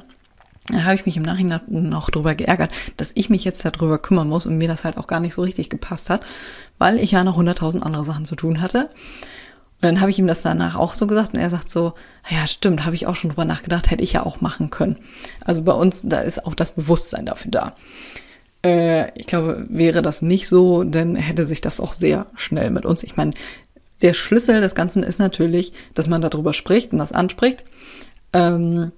Da 0.71 0.83
habe 0.83 0.95
ich 0.95 1.05
mich 1.05 1.17
im 1.17 1.23
Nachhinein 1.23 1.61
noch 1.67 2.09
drüber 2.09 2.35
geärgert, 2.35 2.71
dass 2.97 3.11
ich 3.15 3.29
mich 3.29 3.43
jetzt 3.43 3.65
darüber 3.65 3.97
kümmern 3.97 4.29
muss 4.29 4.45
und 4.45 4.57
mir 4.57 4.67
das 4.67 4.83
halt 4.83 4.97
auch 4.97 5.07
gar 5.07 5.19
nicht 5.19 5.33
so 5.33 5.41
richtig 5.41 5.69
gepasst 5.69 6.09
hat, 6.09 6.21
weil 6.77 6.97
ich 6.97 7.11
ja 7.11 7.23
noch 7.23 7.35
hunderttausend 7.35 7.83
andere 7.83 8.05
Sachen 8.05 8.25
zu 8.25 8.35
tun 8.35 8.61
hatte. 8.61 8.89
Und 9.81 9.87
dann 9.87 10.01
habe 10.01 10.11
ich 10.11 10.19
ihm 10.19 10.27
das 10.27 10.43
danach 10.43 10.75
auch 10.75 10.93
so 10.93 11.07
gesagt 11.07 11.33
und 11.33 11.39
er 11.39 11.49
sagt 11.49 11.69
so, 11.69 11.93
ja 12.29 12.45
stimmt, 12.47 12.85
habe 12.85 12.95
ich 12.95 13.07
auch 13.07 13.15
schon 13.15 13.31
drüber 13.31 13.45
nachgedacht, 13.45 13.89
hätte 13.89 14.03
ich 14.03 14.13
ja 14.13 14.25
auch 14.25 14.39
machen 14.39 14.69
können. 14.69 14.97
Also 15.43 15.63
bei 15.63 15.73
uns, 15.73 16.03
da 16.05 16.19
ist 16.19 16.45
auch 16.45 16.55
das 16.55 16.71
Bewusstsein 16.71 17.25
dafür 17.25 17.51
da. 17.51 17.75
Äh, 18.63 19.11
ich 19.19 19.25
glaube, 19.25 19.65
wäre 19.69 20.01
das 20.01 20.21
nicht 20.21 20.47
so, 20.47 20.83
dann 20.83 21.15
hätte 21.15 21.47
sich 21.47 21.61
das 21.61 21.79
auch 21.79 21.93
sehr 21.93 22.27
schnell 22.35 22.69
mit 22.69 22.85
uns. 22.85 23.03
Ich 23.03 23.17
meine, 23.17 23.31
der 24.01 24.13
Schlüssel 24.13 24.61
des 24.61 24.75
Ganzen 24.75 25.03
ist 25.03 25.19
natürlich, 25.19 25.73
dass 25.93 26.07
man 26.07 26.21
darüber 26.21 26.53
spricht 26.53 26.93
und 26.93 26.99
das 26.99 27.11
anspricht. 27.11 27.63
Ähm, 28.33 28.91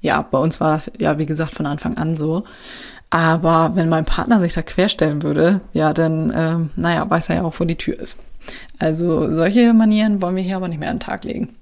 ja, 0.00 0.22
bei 0.22 0.38
uns 0.38 0.60
war 0.60 0.72
das 0.72 0.92
ja, 0.98 1.18
wie 1.18 1.26
gesagt, 1.26 1.52
von 1.52 1.66
Anfang 1.66 1.96
an 1.96 2.16
so. 2.16 2.44
Aber 3.10 3.72
wenn 3.74 3.88
mein 3.88 4.04
Partner 4.04 4.38
sich 4.40 4.52
da 4.52 4.62
querstellen 4.62 5.22
würde, 5.22 5.60
ja, 5.72 5.94
dann, 5.94 6.32
ähm, 6.34 6.70
naja, 6.76 7.08
weiß 7.08 7.30
er 7.30 7.36
ja 7.36 7.42
auch, 7.42 7.54
wo 7.58 7.64
die 7.64 7.76
Tür 7.76 7.98
ist. 7.98 8.18
Also 8.78 9.34
solche 9.34 9.72
Manieren 9.72 10.20
wollen 10.20 10.36
wir 10.36 10.42
hier 10.42 10.56
aber 10.56 10.68
nicht 10.68 10.78
mehr 10.78 10.90
an 10.90 10.96
den 10.96 11.06
Tag 11.06 11.24
legen. 11.24 11.54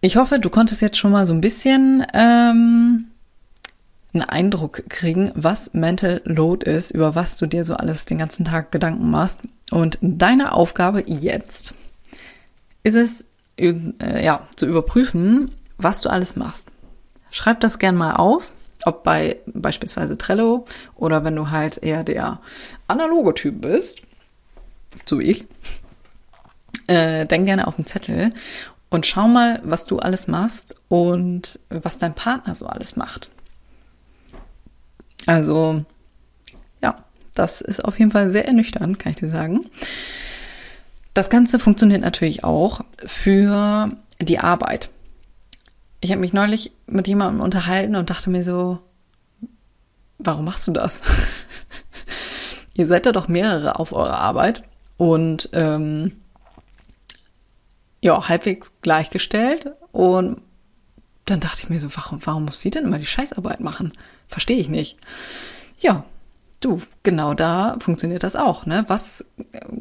Ich 0.00 0.16
hoffe, 0.16 0.38
du 0.38 0.50
konntest 0.50 0.82
jetzt 0.82 0.98
schon 0.98 1.10
mal 1.10 1.26
so 1.26 1.34
ein 1.34 1.40
bisschen 1.40 2.06
ähm, 2.14 3.06
einen 4.12 4.22
Eindruck 4.22 4.84
kriegen, 4.88 5.32
was 5.34 5.74
Mental 5.74 6.20
Load 6.24 6.68
ist, 6.70 6.92
über 6.92 7.14
was 7.14 7.38
du 7.38 7.46
dir 7.46 7.64
so 7.64 7.74
alles 7.74 8.04
den 8.04 8.18
ganzen 8.18 8.44
Tag 8.44 8.72
Gedanken 8.72 9.10
machst. 9.10 9.40
Und 9.70 9.98
deine 10.00 10.52
Aufgabe 10.52 11.02
jetzt 11.06 11.74
ist 12.82 12.94
es, 12.94 13.24
äh, 13.58 13.74
ja, 14.24 14.46
zu 14.54 14.66
überprüfen, 14.66 15.50
was 15.78 16.00
du 16.00 16.08
alles 16.08 16.36
machst. 16.36 16.66
Schreib 17.30 17.60
das 17.60 17.78
gern 17.78 17.96
mal 17.96 18.14
auf, 18.14 18.50
ob 18.84 19.02
bei 19.02 19.38
beispielsweise 19.46 20.16
Trello 20.16 20.66
oder 20.94 21.24
wenn 21.24 21.36
du 21.36 21.50
halt 21.50 21.78
eher 21.82 22.04
der 22.04 22.40
analoge 22.88 23.34
Typ 23.34 23.60
bist 23.60 24.02
so 25.04 25.18
wie 25.18 25.24
ich, 25.24 25.46
äh, 26.86 27.26
denk 27.26 27.46
gerne 27.46 27.66
auf 27.66 27.76
den 27.76 27.86
Zettel 27.86 28.30
und 28.88 29.06
schau 29.06 29.28
mal, 29.28 29.60
was 29.64 29.86
du 29.86 29.98
alles 29.98 30.28
machst 30.28 30.76
und 30.88 31.58
was 31.68 31.98
dein 31.98 32.14
Partner 32.14 32.54
so 32.54 32.66
alles 32.66 32.96
macht. 32.96 33.30
Also, 35.26 35.84
ja, 36.80 36.96
das 37.34 37.60
ist 37.60 37.84
auf 37.84 37.98
jeden 37.98 38.12
Fall 38.12 38.28
sehr 38.28 38.46
ernüchternd, 38.46 38.98
kann 38.98 39.10
ich 39.10 39.18
dir 39.18 39.28
sagen. 39.28 39.66
Das 41.14 41.30
Ganze 41.30 41.58
funktioniert 41.58 42.02
natürlich 42.02 42.44
auch 42.44 42.82
für 43.04 43.90
die 44.20 44.38
Arbeit. 44.38 44.90
Ich 46.00 46.10
habe 46.10 46.20
mich 46.20 46.32
neulich 46.32 46.72
mit 46.86 47.08
jemandem 47.08 47.40
unterhalten 47.40 47.96
und 47.96 48.10
dachte 48.10 48.30
mir 48.30 48.44
so, 48.44 48.78
warum 50.18 50.44
machst 50.44 50.66
du 50.66 50.72
das? 50.72 51.02
Ihr 52.74 52.86
seid 52.86 53.06
da 53.06 53.12
doch 53.12 53.28
mehrere 53.28 53.78
auf 53.78 53.92
eurer 53.92 54.18
Arbeit 54.18 54.62
und 54.96 55.48
ähm, 55.52 56.12
ja, 58.02 58.28
halbwegs 58.28 58.72
gleichgestellt. 58.82 59.70
Und 59.92 60.42
dann 61.24 61.40
dachte 61.40 61.62
ich 61.62 61.68
mir 61.70 61.80
so, 61.80 61.88
warum, 61.96 62.20
warum 62.24 62.44
muss 62.44 62.60
sie 62.60 62.70
denn 62.70 62.84
immer 62.84 62.98
die 62.98 63.06
Scheißarbeit 63.06 63.60
machen? 63.60 63.92
Verstehe 64.28 64.58
ich 64.58 64.68
nicht. 64.68 64.98
Ja, 65.78 66.04
du, 66.66 66.82
genau 67.02 67.34
da 67.34 67.76
funktioniert 67.80 68.22
das 68.22 68.36
auch. 68.36 68.66
Ne? 68.66 68.84
Was 68.88 69.24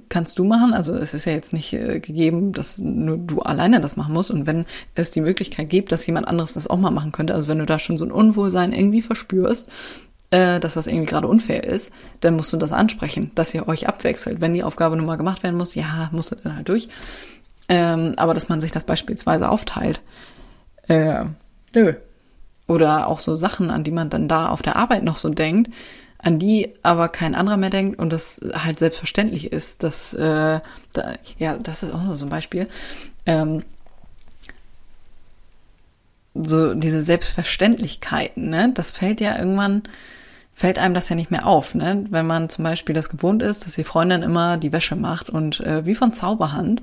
kannst 0.09 0.39
du 0.39 0.45
machen? 0.45 0.73
Also 0.73 0.93
es 0.93 1.13
ist 1.13 1.25
ja 1.25 1.33
jetzt 1.33 1.53
nicht 1.53 1.73
äh, 1.73 1.99
gegeben, 1.99 2.53
dass 2.53 2.77
nur 2.77 3.17
du 3.17 3.39
alleine 3.41 3.81
das 3.81 3.97
machen 3.97 4.13
musst. 4.13 4.31
Und 4.31 4.47
wenn 4.47 4.65
es 4.93 5.11
die 5.11 5.21
Möglichkeit 5.21 5.69
gibt, 5.69 5.91
dass 5.91 6.05
jemand 6.05 6.27
anderes 6.27 6.53
das 6.53 6.67
auch 6.67 6.77
mal 6.77 6.91
machen 6.91 7.11
könnte, 7.11 7.33
also 7.33 7.47
wenn 7.47 7.59
du 7.59 7.65
da 7.65 7.79
schon 7.79 7.97
so 7.97 8.05
ein 8.05 8.11
Unwohlsein 8.11 8.71
irgendwie 8.71 9.01
verspürst, 9.01 9.69
äh, 10.31 10.59
dass 10.59 10.75
das 10.75 10.87
irgendwie 10.87 11.07
gerade 11.07 11.27
unfair 11.27 11.63
ist, 11.63 11.91
dann 12.21 12.35
musst 12.35 12.53
du 12.53 12.57
das 12.57 12.71
ansprechen, 12.71 13.31
dass 13.35 13.53
ihr 13.53 13.67
euch 13.67 13.87
abwechselt. 13.87 14.41
Wenn 14.41 14.53
die 14.53 14.63
Aufgabe 14.63 14.95
nun 14.95 15.05
mal 15.05 15.17
gemacht 15.17 15.43
werden 15.43 15.57
muss, 15.57 15.75
ja, 15.75 16.09
musst 16.11 16.31
du 16.31 16.35
dann 16.35 16.55
halt 16.55 16.69
durch. 16.69 16.89
Ähm, 17.67 18.13
aber 18.17 18.33
dass 18.33 18.49
man 18.49 18.61
sich 18.61 18.71
das 18.71 18.83
beispielsweise 18.83 19.49
aufteilt, 19.49 20.01
äh, 20.87 21.25
nö. 21.73 21.93
Oder 22.67 23.07
auch 23.07 23.19
so 23.19 23.35
Sachen, 23.35 23.69
an 23.69 23.83
die 23.83 23.91
man 23.91 24.09
dann 24.09 24.27
da 24.27 24.49
auf 24.49 24.61
der 24.61 24.75
Arbeit 24.75 25.03
noch 25.03 25.17
so 25.17 25.29
denkt, 25.29 25.71
an 26.25 26.39
die 26.39 26.73
aber 26.81 27.07
kein 27.07 27.35
anderer 27.35 27.55
mehr 27.55 27.69
denkt 27.69 27.99
und 27.99 28.09
das 28.09 28.41
halt 28.55 28.79
selbstverständlich 28.79 29.51
ist. 29.53 29.83
Das, 29.83 30.11
äh, 30.15 30.59
da, 30.91 31.13
ja, 31.37 31.57
das 31.59 31.83
ist 31.83 31.93
auch 31.93 32.17
so 32.17 32.25
ein 32.25 32.29
Beispiel. 32.29 32.67
Ähm, 33.27 33.63
so 36.33 36.73
diese 36.73 37.03
Selbstverständlichkeiten, 37.03 38.49
ne? 38.49 38.71
Das 38.73 38.91
fällt 38.91 39.21
ja 39.21 39.37
irgendwann, 39.37 39.83
fällt 40.51 40.79
einem 40.79 40.95
das 40.95 41.09
ja 41.09 41.15
nicht 41.15 41.29
mehr 41.29 41.45
auf, 41.45 41.75
ne? 41.75 42.07
Wenn 42.09 42.25
man 42.25 42.49
zum 42.49 42.63
Beispiel 42.63 42.95
das 42.95 43.09
gewohnt 43.09 43.43
ist, 43.43 43.67
dass 43.67 43.75
die 43.75 43.83
Freundin 43.83 44.23
immer 44.23 44.57
die 44.57 44.71
Wäsche 44.71 44.95
macht 44.95 45.29
und 45.29 45.59
äh, 45.59 45.85
wie 45.85 45.95
von 45.95 46.11
Zauberhand 46.11 46.81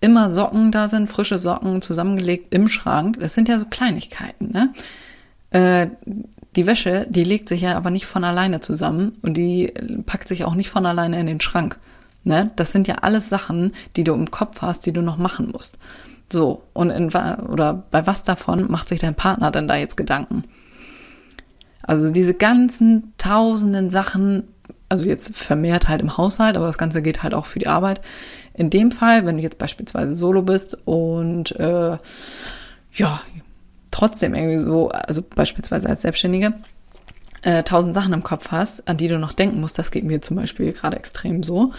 immer 0.00 0.30
Socken 0.30 0.70
da 0.70 0.88
sind, 0.88 1.10
frische 1.10 1.40
Socken 1.40 1.82
zusammengelegt 1.82 2.54
im 2.54 2.68
Schrank. 2.68 3.18
Das 3.18 3.34
sind 3.34 3.48
ja 3.48 3.58
so 3.58 3.64
Kleinigkeiten, 3.64 4.52
ne? 4.52 4.72
Äh, 5.50 5.88
die 6.56 6.66
Wäsche, 6.66 7.06
die 7.08 7.24
legt 7.24 7.48
sich 7.48 7.62
ja 7.62 7.76
aber 7.76 7.90
nicht 7.90 8.06
von 8.06 8.24
alleine 8.24 8.60
zusammen 8.60 9.12
und 9.22 9.34
die 9.34 9.72
packt 10.06 10.28
sich 10.28 10.44
auch 10.44 10.54
nicht 10.54 10.70
von 10.70 10.86
alleine 10.86 11.20
in 11.20 11.26
den 11.26 11.40
Schrank. 11.40 11.78
Ne? 12.24 12.50
Das 12.56 12.72
sind 12.72 12.88
ja 12.88 12.96
alles 13.02 13.28
Sachen, 13.28 13.72
die 13.94 14.04
du 14.04 14.14
im 14.14 14.30
Kopf 14.30 14.62
hast, 14.62 14.86
die 14.86 14.92
du 14.92 15.02
noch 15.02 15.18
machen 15.18 15.50
musst. 15.52 15.78
So, 16.30 16.62
und 16.72 16.90
in, 16.90 17.08
oder 17.08 17.84
bei 17.90 18.06
was 18.06 18.24
davon 18.24 18.70
macht 18.70 18.88
sich 18.88 19.00
dein 19.00 19.14
Partner 19.14 19.50
denn 19.50 19.68
da 19.68 19.76
jetzt 19.76 19.96
Gedanken? 19.96 20.42
Also 21.82 22.10
diese 22.10 22.34
ganzen 22.34 23.12
tausenden 23.16 23.90
Sachen, 23.90 24.42
also 24.88 25.06
jetzt 25.06 25.36
vermehrt 25.36 25.88
halt 25.88 26.02
im 26.02 26.16
Haushalt, 26.16 26.56
aber 26.56 26.66
das 26.66 26.78
Ganze 26.78 27.00
geht 27.00 27.22
halt 27.22 27.32
auch 27.32 27.46
für 27.46 27.60
die 27.60 27.68
Arbeit. 27.68 28.00
In 28.54 28.70
dem 28.70 28.90
Fall, 28.90 29.24
wenn 29.24 29.36
du 29.36 29.42
jetzt 29.42 29.58
beispielsweise 29.58 30.16
solo 30.16 30.42
bist 30.42 30.76
und 30.84 31.54
äh, 31.60 31.96
ja, 32.92 33.20
trotzdem 33.96 34.34
irgendwie 34.34 34.58
so, 34.58 34.90
also 34.90 35.22
beispielsweise 35.22 35.88
als 35.88 36.02
Selbstständige, 36.02 36.52
äh, 37.42 37.62
tausend 37.62 37.94
Sachen 37.94 38.12
im 38.12 38.22
Kopf 38.22 38.50
hast, 38.50 38.86
an 38.88 38.98
die 38.98 39.08
du 39.08 39.18
noch 39.18 39.32
denken 39.32 39.60
musst, 39.60 39.78
das 39.78 39.90
geht 39.90 40.04
mir 40.04 40.20
zum 40.20 40.36
Beispiel 40.36 40.72
gerade 40.72 40.98
extrem 40.98 41.42
so, 41.42 41.72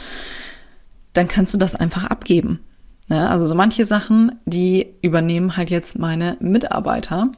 dann 1.14 1.28
kannst 1.28 1.54
du 1.54 1.60
das 1.60 1.76
einfach 1.76 2.06
abgeben. 2.06 2.60
Ne? 3.08 3.30
Also 3.30 3.46
so 3.46 3.54
manche 3.54 3.86
Sachen, 3.86 4.40
die 4.46 4.96
übernehmen 5.02 5.58
halt 5.58 5.70
jetzt 5.70 6.00
meine 6.00 6.38
Mitarbeiter. 6.40 7.30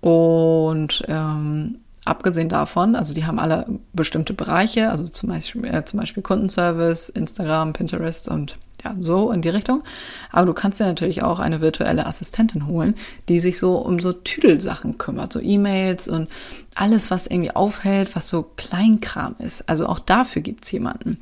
Und 0.00 1.02
ähm, 1.08 1.80
abgesehen 2.04 2.48
davon, 2.48 2.94
also 2.94 3.14
die 3.14 3.26
haben 3.26 3.40
alle 3.40 3.66
bestimmte 3.92 4.34
Bereiche, 4.34 4.90
also 4.90 5.08
zum 5.08 5.30
Beispiel, 5.30 5.64
äh, 5.64 5.84
zum 5.84 5.98
Beispiel 5.98 6.22
Kundenservice, 6.22 7.08
Instagram, 7.08 7.72
Pinterest 7.72 8.28
und 8.28 8.56
ja, 8.84 8.94
so 8.98 9.30
in 9.32 9.42
die 9.42 9.48
Richtung. 9.48 9.82
Aber 10.30 10.46
du 10.46 10.52
kannst 10.52 10.80
dir 10.80 10.86
natürlich 10.86 11.22
auch 11.22 11.38
eine 11.38 11.60
virtuelle 11.60 12.06
Assistentin 12.06 12.66
holen, 12.66 12.94
die 13.28 13.40
sich 13.40 13.58
so 13.58 13.76
um 13.76 14.00
so 14.00 14.12
Tüdelsachen 14.12 14.98
kümmert, 14.98 15.32
so 15.32 15.40
E-Mails 15.40 16.08
und 16.08 16.28
alles, 16.74 17.10
was 17.10 17.26
irgendwie 17.26 17.54
aufhält, 17.54 18.14
was 18.14 18.28
so 18.28 18.44
Kleinkram 18.56 19.34
ist. 19.38 19.68
Also 19.68 19.86
auch 19.86 19.98
dafür 19.98 20.42
gibt's 20.42 20.70
jemanden. 20.70 21.18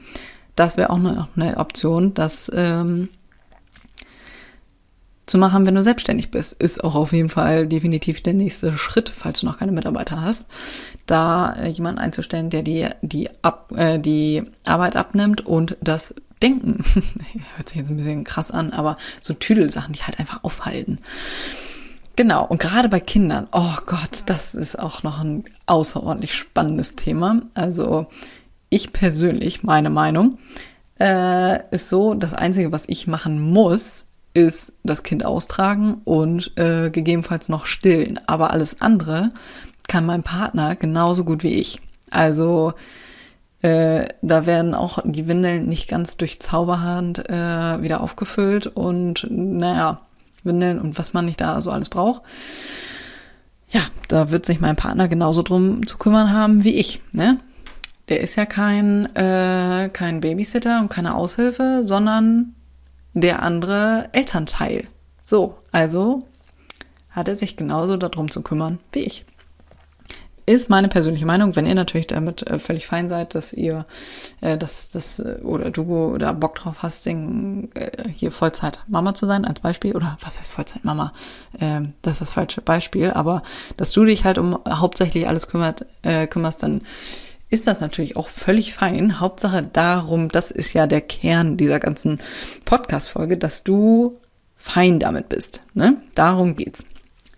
Das 0.55 0.77
wäre 0.77 0.91
auch 0.91 0.97
eine, 0.97 1.29
eine 1.37 1.57
Option, 1.59 2.15
dass 2.15 2.51
ähm, 2.55 3.09
zu 5.27 5.39
machen, 5.39 5.67
wenn 5.67 5.75
du 5.75 5.83
selbstständig 5.83 6.31
bist. 6.31 6.53
Ist 6.55 6.83
auch 6.83 6.95
auf 6.95 7.13
jeden 7.13 7.29
Fall 7.29 7.67
definitiv 7.67 8.23
der 8.23 8.35
nächste 8.35 8.77
Schritt, 8.79 9.09
falls 9.09 9.41
du 9.41 9.47
noch 9.47 9.59
keine 9.59 9.73
Mitarbeiter 9.73 10.23
hast, 10.23 10.47
da 11.07 11.53
äh, 11.55 11.69
jemanden 11.69 11.99
einzustellen, 11.99 12.51
der 12.51 12.63
dir 12.63 12.97
die, 13.03 13.29
ab, 13.43 13.73
äh, 13.77 13.99
die 13.99 14.45
Arbeit 14.65 14.97
abnimmt 14.97 15.45
und 15.45 15.77
das 15.81 16.15
Denken. 16.43 16.85
Hört 17.57 17.69
sich 17.69 17.79
jetzt 17.79 17.91
ein 17.91 17.97
bisschen 17.97 18.25
krass 18.25 18.51
an, 18.51 18.73
aber 18.73 18.99
so 19.21 19.35
Tüdelsachen, 19.35 19.95
die 19.95 20.03
halt 20.03 20.21
einfach 20.21 20.45
aufhalten. 20.45 20.99
Genau, 22.15 22.47
und 22.47 22.61
gerade 22.61 22.89
bei 22.89 23.01
Kindern, 23.01 23.47
oh 23.53 23.77
Gott, 23.87 24.23
das 24.27 24.55
ist 24.55 24.79
auch 24.79 25.03
noch 25.03 25.21
ein 25.21 25.45
außerordentlich 25.67 26.35
spannendes 26.35 26.95
Thema. 26.95 27.43
Also 27.55 28.07
ich 28.69 28.93
persönlich, 28.93 29.63
meine 29.63 29.91
Meinung, 29.91 30.39
äh, 30.99 31.59
ist 31.71 31.89
so, 31.89 32.15
das 32.15 32.33
Einzige, 32.33 32.73
was 32.73 32.85
ich 32.89 33.07
machen 33.07 33.41
muss, 33.41 34.07
ist 34.37 34.75
das 34.85 35.03
Kind 35.03 35.25
austragen 35.25 36.03
und 36.05 36.53
äh, 36.57 36.91
gegebenenfalls 36.91 37.49
noch 37.49 37.67
stillen. 37.67 38.21
Aber 38.27 38.51
alles 38.51 38.81
andere 38.81 39.31
kann 39.89 40.07
mein 40.07 40.23
Partner 40.23 40.77
genauso 40.77 41.25
gut 41.25 41.43
wie 41.43 41.55
ich. 41.55 41.81
Also 42.11 42.75
äh, 43.63 44.07
da 44.23 44.47
werden 44.47 44.75
auch 44.75 44.99
die 45.05 45.27
Windeln 45.27 45.67
nicht 45.67 45.89
ganz 45.89 46.17
durch 46.17 46.41
Zauberhand 46.41 47.29
äh, 47.31 47.83
wieder 47.83 48.03
aufgefüllt 48.03 48.67
und 48.67 49.27
naja, 49.31 50.03
Windeln 50.45 50.81
und 50.81 50.99
was 50.99 51.15
man 51.15 51.25
nicht 51.25 51.41
da 51.41 51.61
so 51.63 51.71
alles 51.71 51.89
braucht. 51.89 52.23
Ja, 53.71 53.81
da 54.09 54.31
wird 54.31 54.47
sich 54.47 54.61
mein 54.61 54.77
Partner 54.77 55.09
genauso 55.09 55.43
drum 55.43 55.87
zu 55.87 55.97
kümmern 55.97 56.33
haben 56.33 56.63
wie 56.63 56.75
ich. 56.75 57.01
Ne? 57.13 57.41
Der 58.09 58.21
ist 58.21 58.37
ja 58.37 58.47
kein, 58.47 59.07
äh, 59.17 59.89
kein 59.93 60.21
Babysitter 60.21 60.81
und 60.81 60.89
keine 60.89 61.15
Aushilfe, 61.15 61.83
sondern 61.85 62.55
der 63.21 63.43
andere 63.43 64.11
Elternteil. 64.13 64.87
So, 65.25 65.57
also 65.73 66.25
hat 67.11 67.29
er 67.29 67.37
sich 67.37 67.57
genauso 67.57 67.97
darum 67.97 68.31
zu 68.31 68.43
kümmern 68.43 68.79
wie 68.93 69.01
ich. 69.01 69.25
Ist 70.49 70.71
meine 70.71 70.89
persönliche 70.89 71.27
Meinung, 71.27 71.57
wenn 71.57 71.67
ihr 71.67 71.75
natürlich 71.75 72.07
damit 72.07 72.49
äh, 72.49 72.61
völlig 72.61 72.87
fein 72.87 73.09
seid, 73.09 73.35
dass 73.35 73.53
ihr 73.53 73.85
äh, 74.43 74.57
dass 74.57 74.91
das 74.91 75.19
äh, 75.19 75.41
oder 75.43 75.71
du 75.73 75.83
oder 75.93 76.33
Bock 76.35 76.55
drauf 76.57 76.83
hast, 76.83 77.07
den, 77.07 77.75
äh, 77.75 78.09
hier 78.09 78.31
Vollzeit 78.31 78.85
Mama 78.87 79.15
zu 79.15 79.27
sein 79.27 79.45
als 79.45 79.59
Beispiel 79.59 79.97
oder 79.97 80.19
was 80.21 80.39
heißt 80.39 80.51
Vollzeit 80.51 80.85
Mama? 80.85 81.13
Ähm, 81.59 81.95
das 82.03 82.15
ist 82.15 82.21
das 82.21 82.33
falsche 82.33 82.61
Beispiel, 82.61 83.11
aber 83.11 83.43
dass 83.77 83.91
du 83.91 84.05
dich 84.05 84.25
halt 84.25 84.39
um 84.39 84.59
hauptsächlich 84.69 85.27
alles 85.27 85.49
kümmert, 85.49 85.85
äh, 86.03 86.29
kümmerst, 86.29 86.63
dann 86.63 86.83
ist 87.49 87.67
das 87.67 87.81
natürlich 87.81 88.17
auch 88.17 88.29
völlig 88.29 88.75
fein. 88.75 89.21
Hauptsache 89.21 89.63
darum, 89.63 90.29
das 90.29 90.51
ist 90.51 90.73
ja 90.73 90.87
der 90.87 91.01
Kern 91.01 91.57
dieser 91.57 91.79
ganzen 91.79 92.19
Podcast-Folge, 92.65 93.37
dass 93.37 93.63
du 93.63 94.19
fein 94.57 94.99
damit 94.99 95.29
bist. 95.29 95.61
Ne? 95.75 96.01
Darum 96.15 96.57
geht's. 96.57 96.85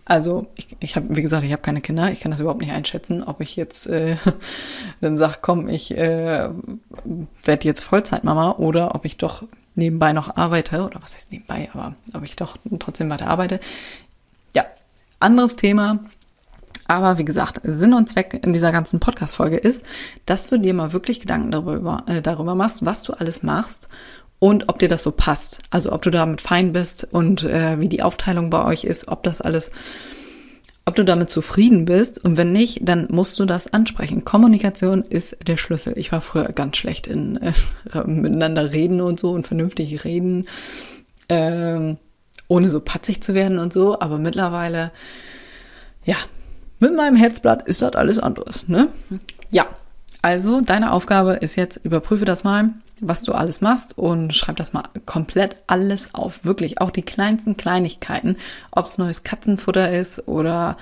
Also 0.09 0.47
ich, 0.57 0.69
ich 0.81 0.97
habe, 0.97 1.15
wie 1.15 1.21
gesagt, 1.21 1.45
ich 1.45 1.53
habe 1.53 1.61
keine 1.61 1.83
Kinder, 1.83 2.11
ich 2.11 2.21
kann 2.21 2.31
das 2.31 2.41
überhaupt 2.41 2.63
nicht 2.63 2.73
einschätzen, 2.73 3.23
ob 3.23 3.43
ich 3.43 3.57
jetzt 3.57 3.87
äh, 3.89 4.17
dann 5.03 5.19
sage, 5.19 5.39
komm, 5.43 5.69
ich 5.69 5.95
äh, 5.97 6.49
werde 7.45 7.65
jetzt 7.67 7.83
Vollzeitmama 7.83 8.53
oder 8.53 8.95
ob 8.95 9.05
ich 9.05 9.19
doch 9.19 9.43
nebenbei 9.75 10.15
noch 10.15 10.35
arbeite 10.37 10.83
oder 10.83 11.03
was 11.03 11.15
heißt 11.15 11.31
nebenbei, 11.31 11.69
aber 11.75 11.95
ob 12.15 12.25
ich 12.25 12.37
doch 12.37 12.57
trotzdem 12.79 13.11
weiter 13.11 13.27
arbeite. 13.27 13.61
Ja, 14.55 14.65
anderes 15.21 15.57
Thema. 15.57 16.01
Aber 16.89 17.19
wie 17.19 17.25
gesagt, 17.25 17.61
Sinn 17.65 17.93
und 17.93 18.09
Zweck 18.09 18.41
in 18.43 18.55
dieser 18.55 18.73
ganzen 18.73 18.99
Podcast-Folge 18.99 19.59
ist, 19.59 19.85
dass 20.25 20.49
du 20.49 20.59
dir 20.59 20.73
mal 20.73 20.95
wirklich 20.95 21.21
Gedanken 21.21 21.51
darüber, 21.51 22.03
äh, 22.07 22.23
darüber 22.23 22.55
machst, 22.55 22.85
was 22.85 23.03
du 23.03 23.13
alles 23.13 23.43
machst 23.43 23.89
und 24.39 24.71
ob 24.71 24.79
dir 24.79 24.89
das 24.89 25.03
so 25.03 25.13
passt. 25.13 25.59
Also 25.71 25.93
ob 25.93 26.01
du 26.01 26.11
damit 26.11 26.41
fein 26.41 26.73
bist 26.73 27.07
und 27.11 27.45
äh, 27.45 27.79
wie 27.79 27.91
die 27.91 28.03
Aufteilung 28.03 28.49
bei 28.49 28.65
euch 28.65 28.85
ist, 28.85 29.09
ob 29.09 29.23
das 29.23 29.43
alles, 29.43 29.71
ob 30.87 30.95
du 30.95 31.05
damit 31.05 31.29
zufrieden 31.29 31.85
bist. 31.85 32.25
Und 32.25 32.39
wenn 32.39 32.53
nicht, 32.53 32.81
dann 32.89 33.07
musst 33.11 33.39
du 33.39 33.45
das 33.45 33.71
ansprechen. 33.71 34.25
Kommunikation 34.25 35.03
ist 35.03 35.37
der 35.47 35.59
Schlüssel. 35.59 35.93
Ich 35.99 36.11
war 36.11 36.23
früher 36.23 36.53
ganz 36.53 36.79
schlecht 36.79 37.07
in 37.07 37.37
äh, 37.37 37.53
miteinander 38.07 38.73
reden 38.73 39.03
und 39.03 39.21
so 39.21 39.33
und 39.33 39.47
vernünftig 39.47 40.05
reden, 40.05 40.47
ähm, 41.29 41.99
ohne 42.47 42.71
so 42.71 42.81
patzig 42.81 43.23
zu 43.23 43.35
werden 43.35 43.59
und 43.59 43.75
so. 43.75 44.01
Aber 44.01 44.17
mittlerweile, 44.17 44.91
ja, 46.07 46.17
mit 46.81 46.95
meinem 46.95 47.17
Herzblatt 47.17 47.67
ist 47.67 47.83
das 47.83 47.95
alles 47.95 48.19
anderes, 48.19 48.69
ne? 48.69 48.89
Ja. 49.51 49.67
Also, 50.21 50.61
deine 50.61 50.93
Aufgabe 50.93 51.35
ist 51.35 51.57
jetzt, 51.57 51.81
überprüfe 51.85 52.25
das 52.25 52.43
mal, 52.43 52.71
was 53.01 53.23
du 53.23 53.33
alles 53.33 53.61
machst 53.61 53.97
und 53.97 54.35
schreib 54.35 54.57
das 54.57 54.73
mal 54.73 54.83
komplett 55.07 55.57
alles 55.69 56.15
auf. 56.15 56.45
Wirklich, 56.45 56.81
auch 56.81 56.91
die 56.91 57.03
kleinsten 57.03 57.57
Kleinigkeiten. 57.57 58.37
Ob 58.73 58.87
es 58.87 58.99
neues 58.99 59.23
Katzenfutter 59.23 59.93
ist 59.93 60.27
oder 60.27 60.77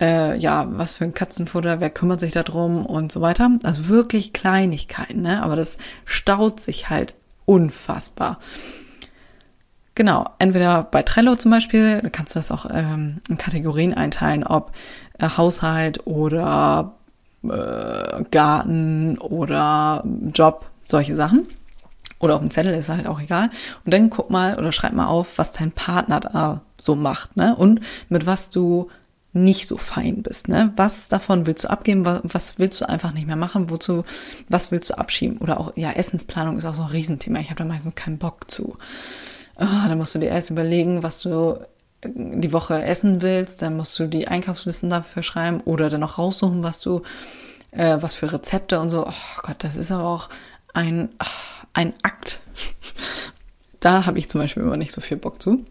äh, 0.00 0.36
ja, 0.38 0.66
was 0.70 0.94
für 0.94 1.04
ein 1.04 1.14
Katzenfutter, 1.14 1.80
wer 1.80 1.90
kümmert 1.90 2.20
sich 2.20 2.32
darum 2.32 2.86
und 2.86 3.12
so 3.12 3.20
weiter. 3.20 3.50
Also 3.62 3.88
wirklich 3.88 4.32
Kleinigkeiten, 4.32 5.22
ne? 5.22 5.42
Aber 5.42 5.56
das 5.56 5.76
staut 6.06 6.60
sich 6.60 6.88
halt 6.88 7.14
unfassbar. 7.44 8.38
Genau, 10.00 10.24
entweder 10.38 10.84
bei 10.84 11.02
Trello 11.02 11.34
zum 11.34 11.50
Beispiel, 11.50 12.00
kannst 12.10 12.34
du 12.34 12.38
das 12.38 12.50
auch 12.50 12.64
ähm, 12.72 13.18
in 13.28 13.36
Kategorien 13.36 13.92
einteilen, 13.92 14.44
ob 14.44 14.72
äh, 15.18 15.28
Haushalt 15.28 16.06
oder 16.06 16.94
äh, 17.44 18.24
Garten 18.30 19.18
oder 19.18 20.02
Job, 20.34 20.64
solche 20.86 21.14
Sachen. 21.16 21.46
Oder 22.18 22.36
auf 22.36 22.40
dem 22.40 22.50
Zettel 22.50 22.72
ist 22.72 22.88
halt 22.88 23.06
auch 23.06 23.20
egal. 23.20 23.50
Und 23.84 23.92
dann 23.92 24.08
guck 24.08 24.30
mal 24.30 24.56
oder 24.56 24.72
schreib 24.72 24.94
mal 24.94 25.06
auf, 25.06 25.36
was 25.36 25.52
dein 25.52 25.70
Partner 25.70 26.20
da 26.20 26.62
so 26.80 26.94
macht, 26.94 27.36
ne? 27.36 27.54
Und 27.54 27.80
mit 28.08 28.24
was 28.24 28.48
du 28.48 28.88
nicht 29.34 29.66
so 29.66 29.76
fein 29.76 30.22
bist, 30.22 30.48
ne? 30.48 30.72
Was 30.76 31.08
davon 31.08 31.46
willst 31.46 31.64
du 31.64 31.68
abgeben? 31.68 32.06
Was, 32.06 32.22
was 32.22 32.58
willst 32.58 32.80
du 32.80 32.88
einfach 32.88 33.12
nicht 33.12 33.26
mehr 33.26 33.36
machen? 33.36 33.68
Wozu, 33.68 34.04
was 34.48 34.72
willst 34.72 34.88
du 34.88 34.94
abschieben? 34.96 35.36
Oder 35.36 35.60
auch, 35.60 35.76
ja, 35.76 35.90
Essensplanung 35.90 36.56
ist 36.56 36.64
auch 36.64 36.74
so 36.74 36.84
ein 36.84 36.88
Riesenthema. 36.88 37.40
Ich 37.40 37.50
habe 37.50 37.58
da 37.58 37.66
meistens 37.66 37.94
keinen 37.94 38.16
Bock 38.16 38.50
zu. 38.50 38.78
Oh, 39.60 39.88
dann 39.88 39.98
musst 39.98 40.14
du 40.14 40.18
dir 40.18 40.30
erst 40.30 40.50
überlegen, 40.50 41.02
was 41.02 41.20
du 41.20 41.58
die 42.02 42.52
Woche 42.52 42.82
essen 42.82 43.20
willst, 43.20 43.62
dann 43.62 43.76
musst 43.76 43.98
du 43.98 44.06
die 44.06 44.26
Einkaufslisten 44.26 44.88
dafür 44.88 45.22
schreiben 45.22 45.60
oder 45.60 45.90
dann 45.90 46.00
noch 46.00 46.18
raussuchen, 46.18 46.62
was 46.62 46.80
du, 46.80 47.02
äh, 47.72 47.98
was 48.00 48.14
für 48.14 48.32
Rezepte 48.32 48.80
und 48.80 48.88
so. 48.88 49.06
Oh 49.06 49.40
Gott, 49.42 49.56
das 49.58 49.76
ist 49.76 49.92
aber 49.92 50.04
auch 50.04 50.30
ein, 50.72 51.10
oh, 51.22 51.66
ein 51.74 51.92
Akt. 52.02 52.40
da 53.80 54.06
habe 54.06 54.18
ich 54.18 54.30
zum 54.30 54.40
Beispiel 54.40 54.62
immer 54.62 54.78
nicht 54.78 54.92
so 54.92 55.00
viel 55.00 55.18
Bock 55.18 55.42
zu. 55.42 55.64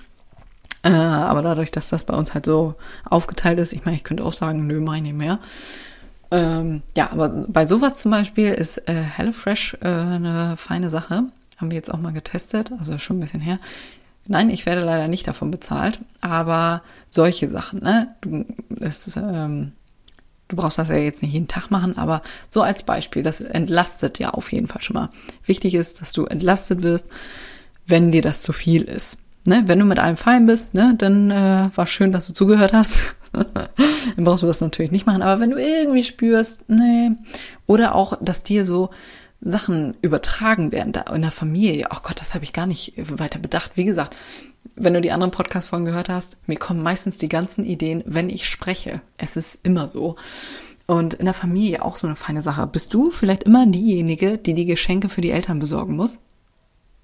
Äh, 0.84 0.90
aber 0.90 1.42
dadurch, 1.42 1.72
dass 1.72 1.90
das 1.90 2.04
bei 2.04 2.14
uns 2.14 2.34
halt 2.34 2.46
so 2.46 2.76
aufgeteilt 3.06 3.60
ist, 3.60 3.74
ich 3.74 3.86
meine, 3.86 3.98
ich 3.98 4.04
könnte 4.04 4.24
auch 4.24 4.34
sagen, 4.34 4.68
nö, 4.68 4.84
ich 4.96 5.02
nicht 5.02 5.18
mehr. 5.18 5.40
Ähm, 6.32 6.84
ja, 6.96 7.12
aber 7.12 7.30
bei 7.48 7.66
sowas 7.66 7.96
zum 7.96 8.12
Beispiel 8.12 8.54
ist 8.54 8.88
äh, 8.88 8.94
HelloFresh 8.94 9.78
äh, 9.82 9.88
eine 9.88 10.56
feine 10.58 10.92
Sache. 10.92 11.24
Haben 11.60 11.72
wir 11.72 11.76
jetzt 11.76 11.94
auch 11.94 12.00
mal 12.00 12.14
getestet, 12.14 12.72
also 12.78 12.98
schon 12.98 13.18
ein 13.18 13.20
bisschen 13.20 13.42
her. 13.42 13.60
Nein, 14.28 14.50
ich 14.50 14.66
werde 14.66 14.84
leider 14.84 15.08
nicht 15.08 15.28
davon 15.28 15.52
bezahlt, 15.52 16.00
aber 16.22 16.84
solche 17.10 17.50
Sachen, 17.50 17.82
ne? 17.82 18.16
Du, 18.22 18.46
das, 18.70 19.18
ähm, 19.18 19.74
du 20.48 20.56
brauchst 20.56 20.78
das 20.78 20.90
ja 20.90 20.96
jetzt 20.96 21.22
nicht 21.22 21.34
jeden 21.34 21.48
Tag 21.48 21.70
machen, 21.72 21.98
aber 21.98 22.22
so 22.50 22.62
als 22.62 22.84
Beispiel, 22.84 23.24
das 23.24 23.42
entlastet 23.42 24.20
ja 24.20 24.30
auf 24.30 24.52
jeden 24.52 24.68
Fall 24.68 24.82
schon 24.82 24.96
mal. 24.96 25.10
Wichtig 25.46 25.76
ist, 25.76 26.02
dass 26.02 26.14
du 26.14 26.26
entlastet 26.26 26.84
wirst, 26.84 27.08
wenn 27.88 28.12
dir 28.12 28.22
das 28.22 28.42
zu 28.42 28.54
viel 28.54 28.84
ist. 28.84 29.18
Ne? 29.46 29.64
Wenn 29.66 29.80
du 29.80 29.86
mit 29.86 30.00
allem 30.00 30.18
fein 30.18 30.46
bist, 30.46 30.74
ne, 30.74 30.94
dann 30.98 31.32
äh, 31.32 31.70
war 31.74 31.88
schön, 31.88 32.12
dass 32.12 32.28
du 32.28 32.34
zugehört 32.34 32.72
hast. 32.72 33.16
dann 33.34 34.26
brauchst 34.26 34.44
du 34.44 34.48
das 34.48 34.62
natürlich 34.62 34.92
nicht 34.92 35.06
machen. 35.06 35.22
Aber 35.22 35.42
wenn 35.42 35.50
du 35.52 35.58
irgendwie 35.58 36.04
spürst, 36.04 36.62
nee, 36.68 37.12
oder 37.66 37.96
auch, 37.96 38.14
dass 38.22 38.44
dir 38.44 38.66
so 38.66 38.92
Sachen 39.42 39.96
übertragen 40.02 40.72
werden 40.72 40.92
da 40.92 41.02
in 41.14 41.22
der 41.22 41.32
Familie. 41.32 41.88
Ach 41.92 42.04
Gott, 42.04 42.20
das 42.20 42.34
habe 42.34 42.44
ich 42.44 42.54
gar 42.54 42.68
nicht 42.68 42.94
weiter 42.98 43.40
bedacht. 43.40 43.72
Wie 43.76 43.86
gesagt, 43.86 44.16
wenn 44.76 44.94
du 44.94 45.02
die 45.02 45.12
anderen 45.12 45.32
Podcast-Folgen 45.32 45.86
gehört 45.86 46.10
hast, 46.10 46.38
mir 46.46 46.58
kommen 46.58 46.84
meistens 46.84 47.18
die 47.18 47.30
ganzen 47.30 47.66
Ideen, 47.66 48.04
wenn 48.06 48.30
ich 48.30 48.50
spreche. 48.50 49.02
Es 49.18 49.36
ist 49.36 49.60
immer 49.64 49.88
so. 49.88 50.18
Und 50.88 51.14
in 51.14 51.26
der 51.26 51.34
Familie 51.34 51.84
auch 51.84 51.98
so 51.98 52.08
eine 52.08 52.16
feine 52.16 52.42
Sache. 52.42 52.66
Bist 52.68 52.94
du 52.94 53.12
vielleicht 53.12 53.44
immer 53.44 53.66
diejenige, 53.66 54.38
die 54.38 54.54
die 54.54 54.66
Geschenke 54.66 55.08
für 55.08 55.22
die 55.22 55.32
Eltern 55.32 55.60
besorgen 55.60 55.96
muss? 55.96 56.20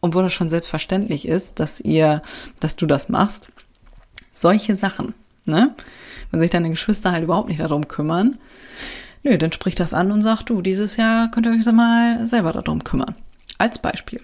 Und 0.01 0.13
wo 0.13 0.21
das 0.21 0.33
schon 0.33 0.49
selbstverständlich 0.49 1.27
ist, 1.27 1.59
dass 1.59 1.79
ihr, 1.79 2.21
dass 2.59 2.75
du 2.75 2.85
das 2.85 3.09
machst? 3.09 3.47
Solche 4.33 4.75
Sachen, 4.75 5.13
ne? 5.45 5.75
Wenn 6.31 6.41
sich 6.41 6.49
deine 6.49 6.69
Geschwister 6.69 7.11
halt 7.11 7.23
überhaupt 7.23 7.47
nicht 7.47 7.61
darum 7.61 7.87
kümmern, 7.87 8.37
Nö, 9.25 9.39
dann 9.39 9.51
spricht 9.51 9.79
das 9.79 9.95
an 9.95 10.11
und 10.11 10.21
sagt, 10.21 10.51
du, 10.51 10.61
dieses 10.61 10.97
Jahr 10.97 11.31
könnt 11.31 11.47
ihr 11.47 11.51
euch 11.51 11.65
mal 11.73 12.27
selber 12.27 12.51
darum 12.53 12.83
kümmern. 12.83 13.15
Als 13.57 13.79
Beispiel. 13.79 14.21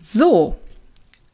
So, 0.00 0.56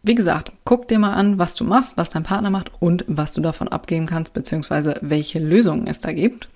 wie 0.03 0.15
gesagt, 0.15 0.53
guck 0.65 0.87
dir 0.87 0.99
mal 0.99 1.15
an, 1.15 1.39
was 1.39 1.55
du 1.55 1.65
machst, 1.65 1.97
was 1.97 2.11
dein 2.11 2.23
Partner 2.23 2.51
macht 2.51 2.71
und 2.79 3.03
was 3.09 3.33
du 3.33 3.41
davon 3.41 3.69
abgeben 3.69 4.05
kannst, 4.05 4.35
beziehungsweise 4.35 4.99
welche 5.01 5.39
Lösungen 5.39 5.87
es 5.87 6.01
da 6.01 6.13
gibt. 6.13 6.51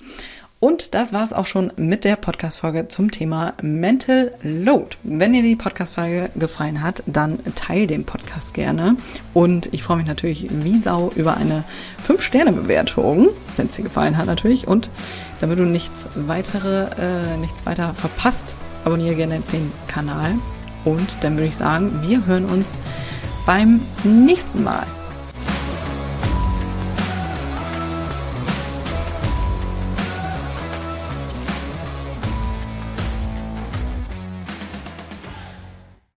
Und 0.61 0.92
das 0.92 1.14
war 1.14 1.25
es 1.25 1.33
auch 1.33 1.46
schon 1.46 1.73
mit 1.77 2.05
der 2.05 2.16
Podcast-Folge 2.16 2.88
zum 2.88 3.11
Thema 3.11 3.55
Mental 3.62 4.33
Load. 4.42 4.94
Wenn 5.03 5.33
dir 5.33 5.42
die 5.42 5.57
Podcast-Folge 5.57 6.29
gefallen 6.37 6.83
hat, 6.83 7.03
dann 7.07 7.38
teile 7.55 7.87
den 7.87 8.05
Podcast 8.05 8.53
gerne. 8.53 8.96
Und 9.33 9.73
ich 9.73 9.83
freue 9.83 9.96
mich 9.96 10.07
natürlich 10.07 10.49
wie 10.51 10.79
Sau 10.79 11.12
über 11.16 11.38
eine 11.38 11.64
5-Sterne-Bewertung, 12.07 13.31
wenn 13.57 13.68
es 13.68 13.77
dir 13.77 13.85
gefallen 13.85 14.18
hat 14.18 14.27
natürlich. 14.27 14.68
Und 14.68 14.90
damit 15.40 15.59
du 15.59 15.62
nichts 15.62 16.09
weitere, 16.14 16.90
äh, 17.01 17.38
nichts 17.38 17.64
weiter 17.64 17.94
verpasst, 17.94 18.55
abonniere 18.85 19.14
gerne 19.14 19.40
den 19.55 19.73
Kanal. 19.88 20.35
Und 20.85 21.09
dann 21.23 21.37
würde 21.37 21.49
ich 21.49 21.57
sagen, 21.57 22.03
wir 22.03 22.27
hören 22.27 22.44
uns 22.44 22.77
beim 23.46 23.81
nächsten 24.05 24.62
Mal. 24.62 24.87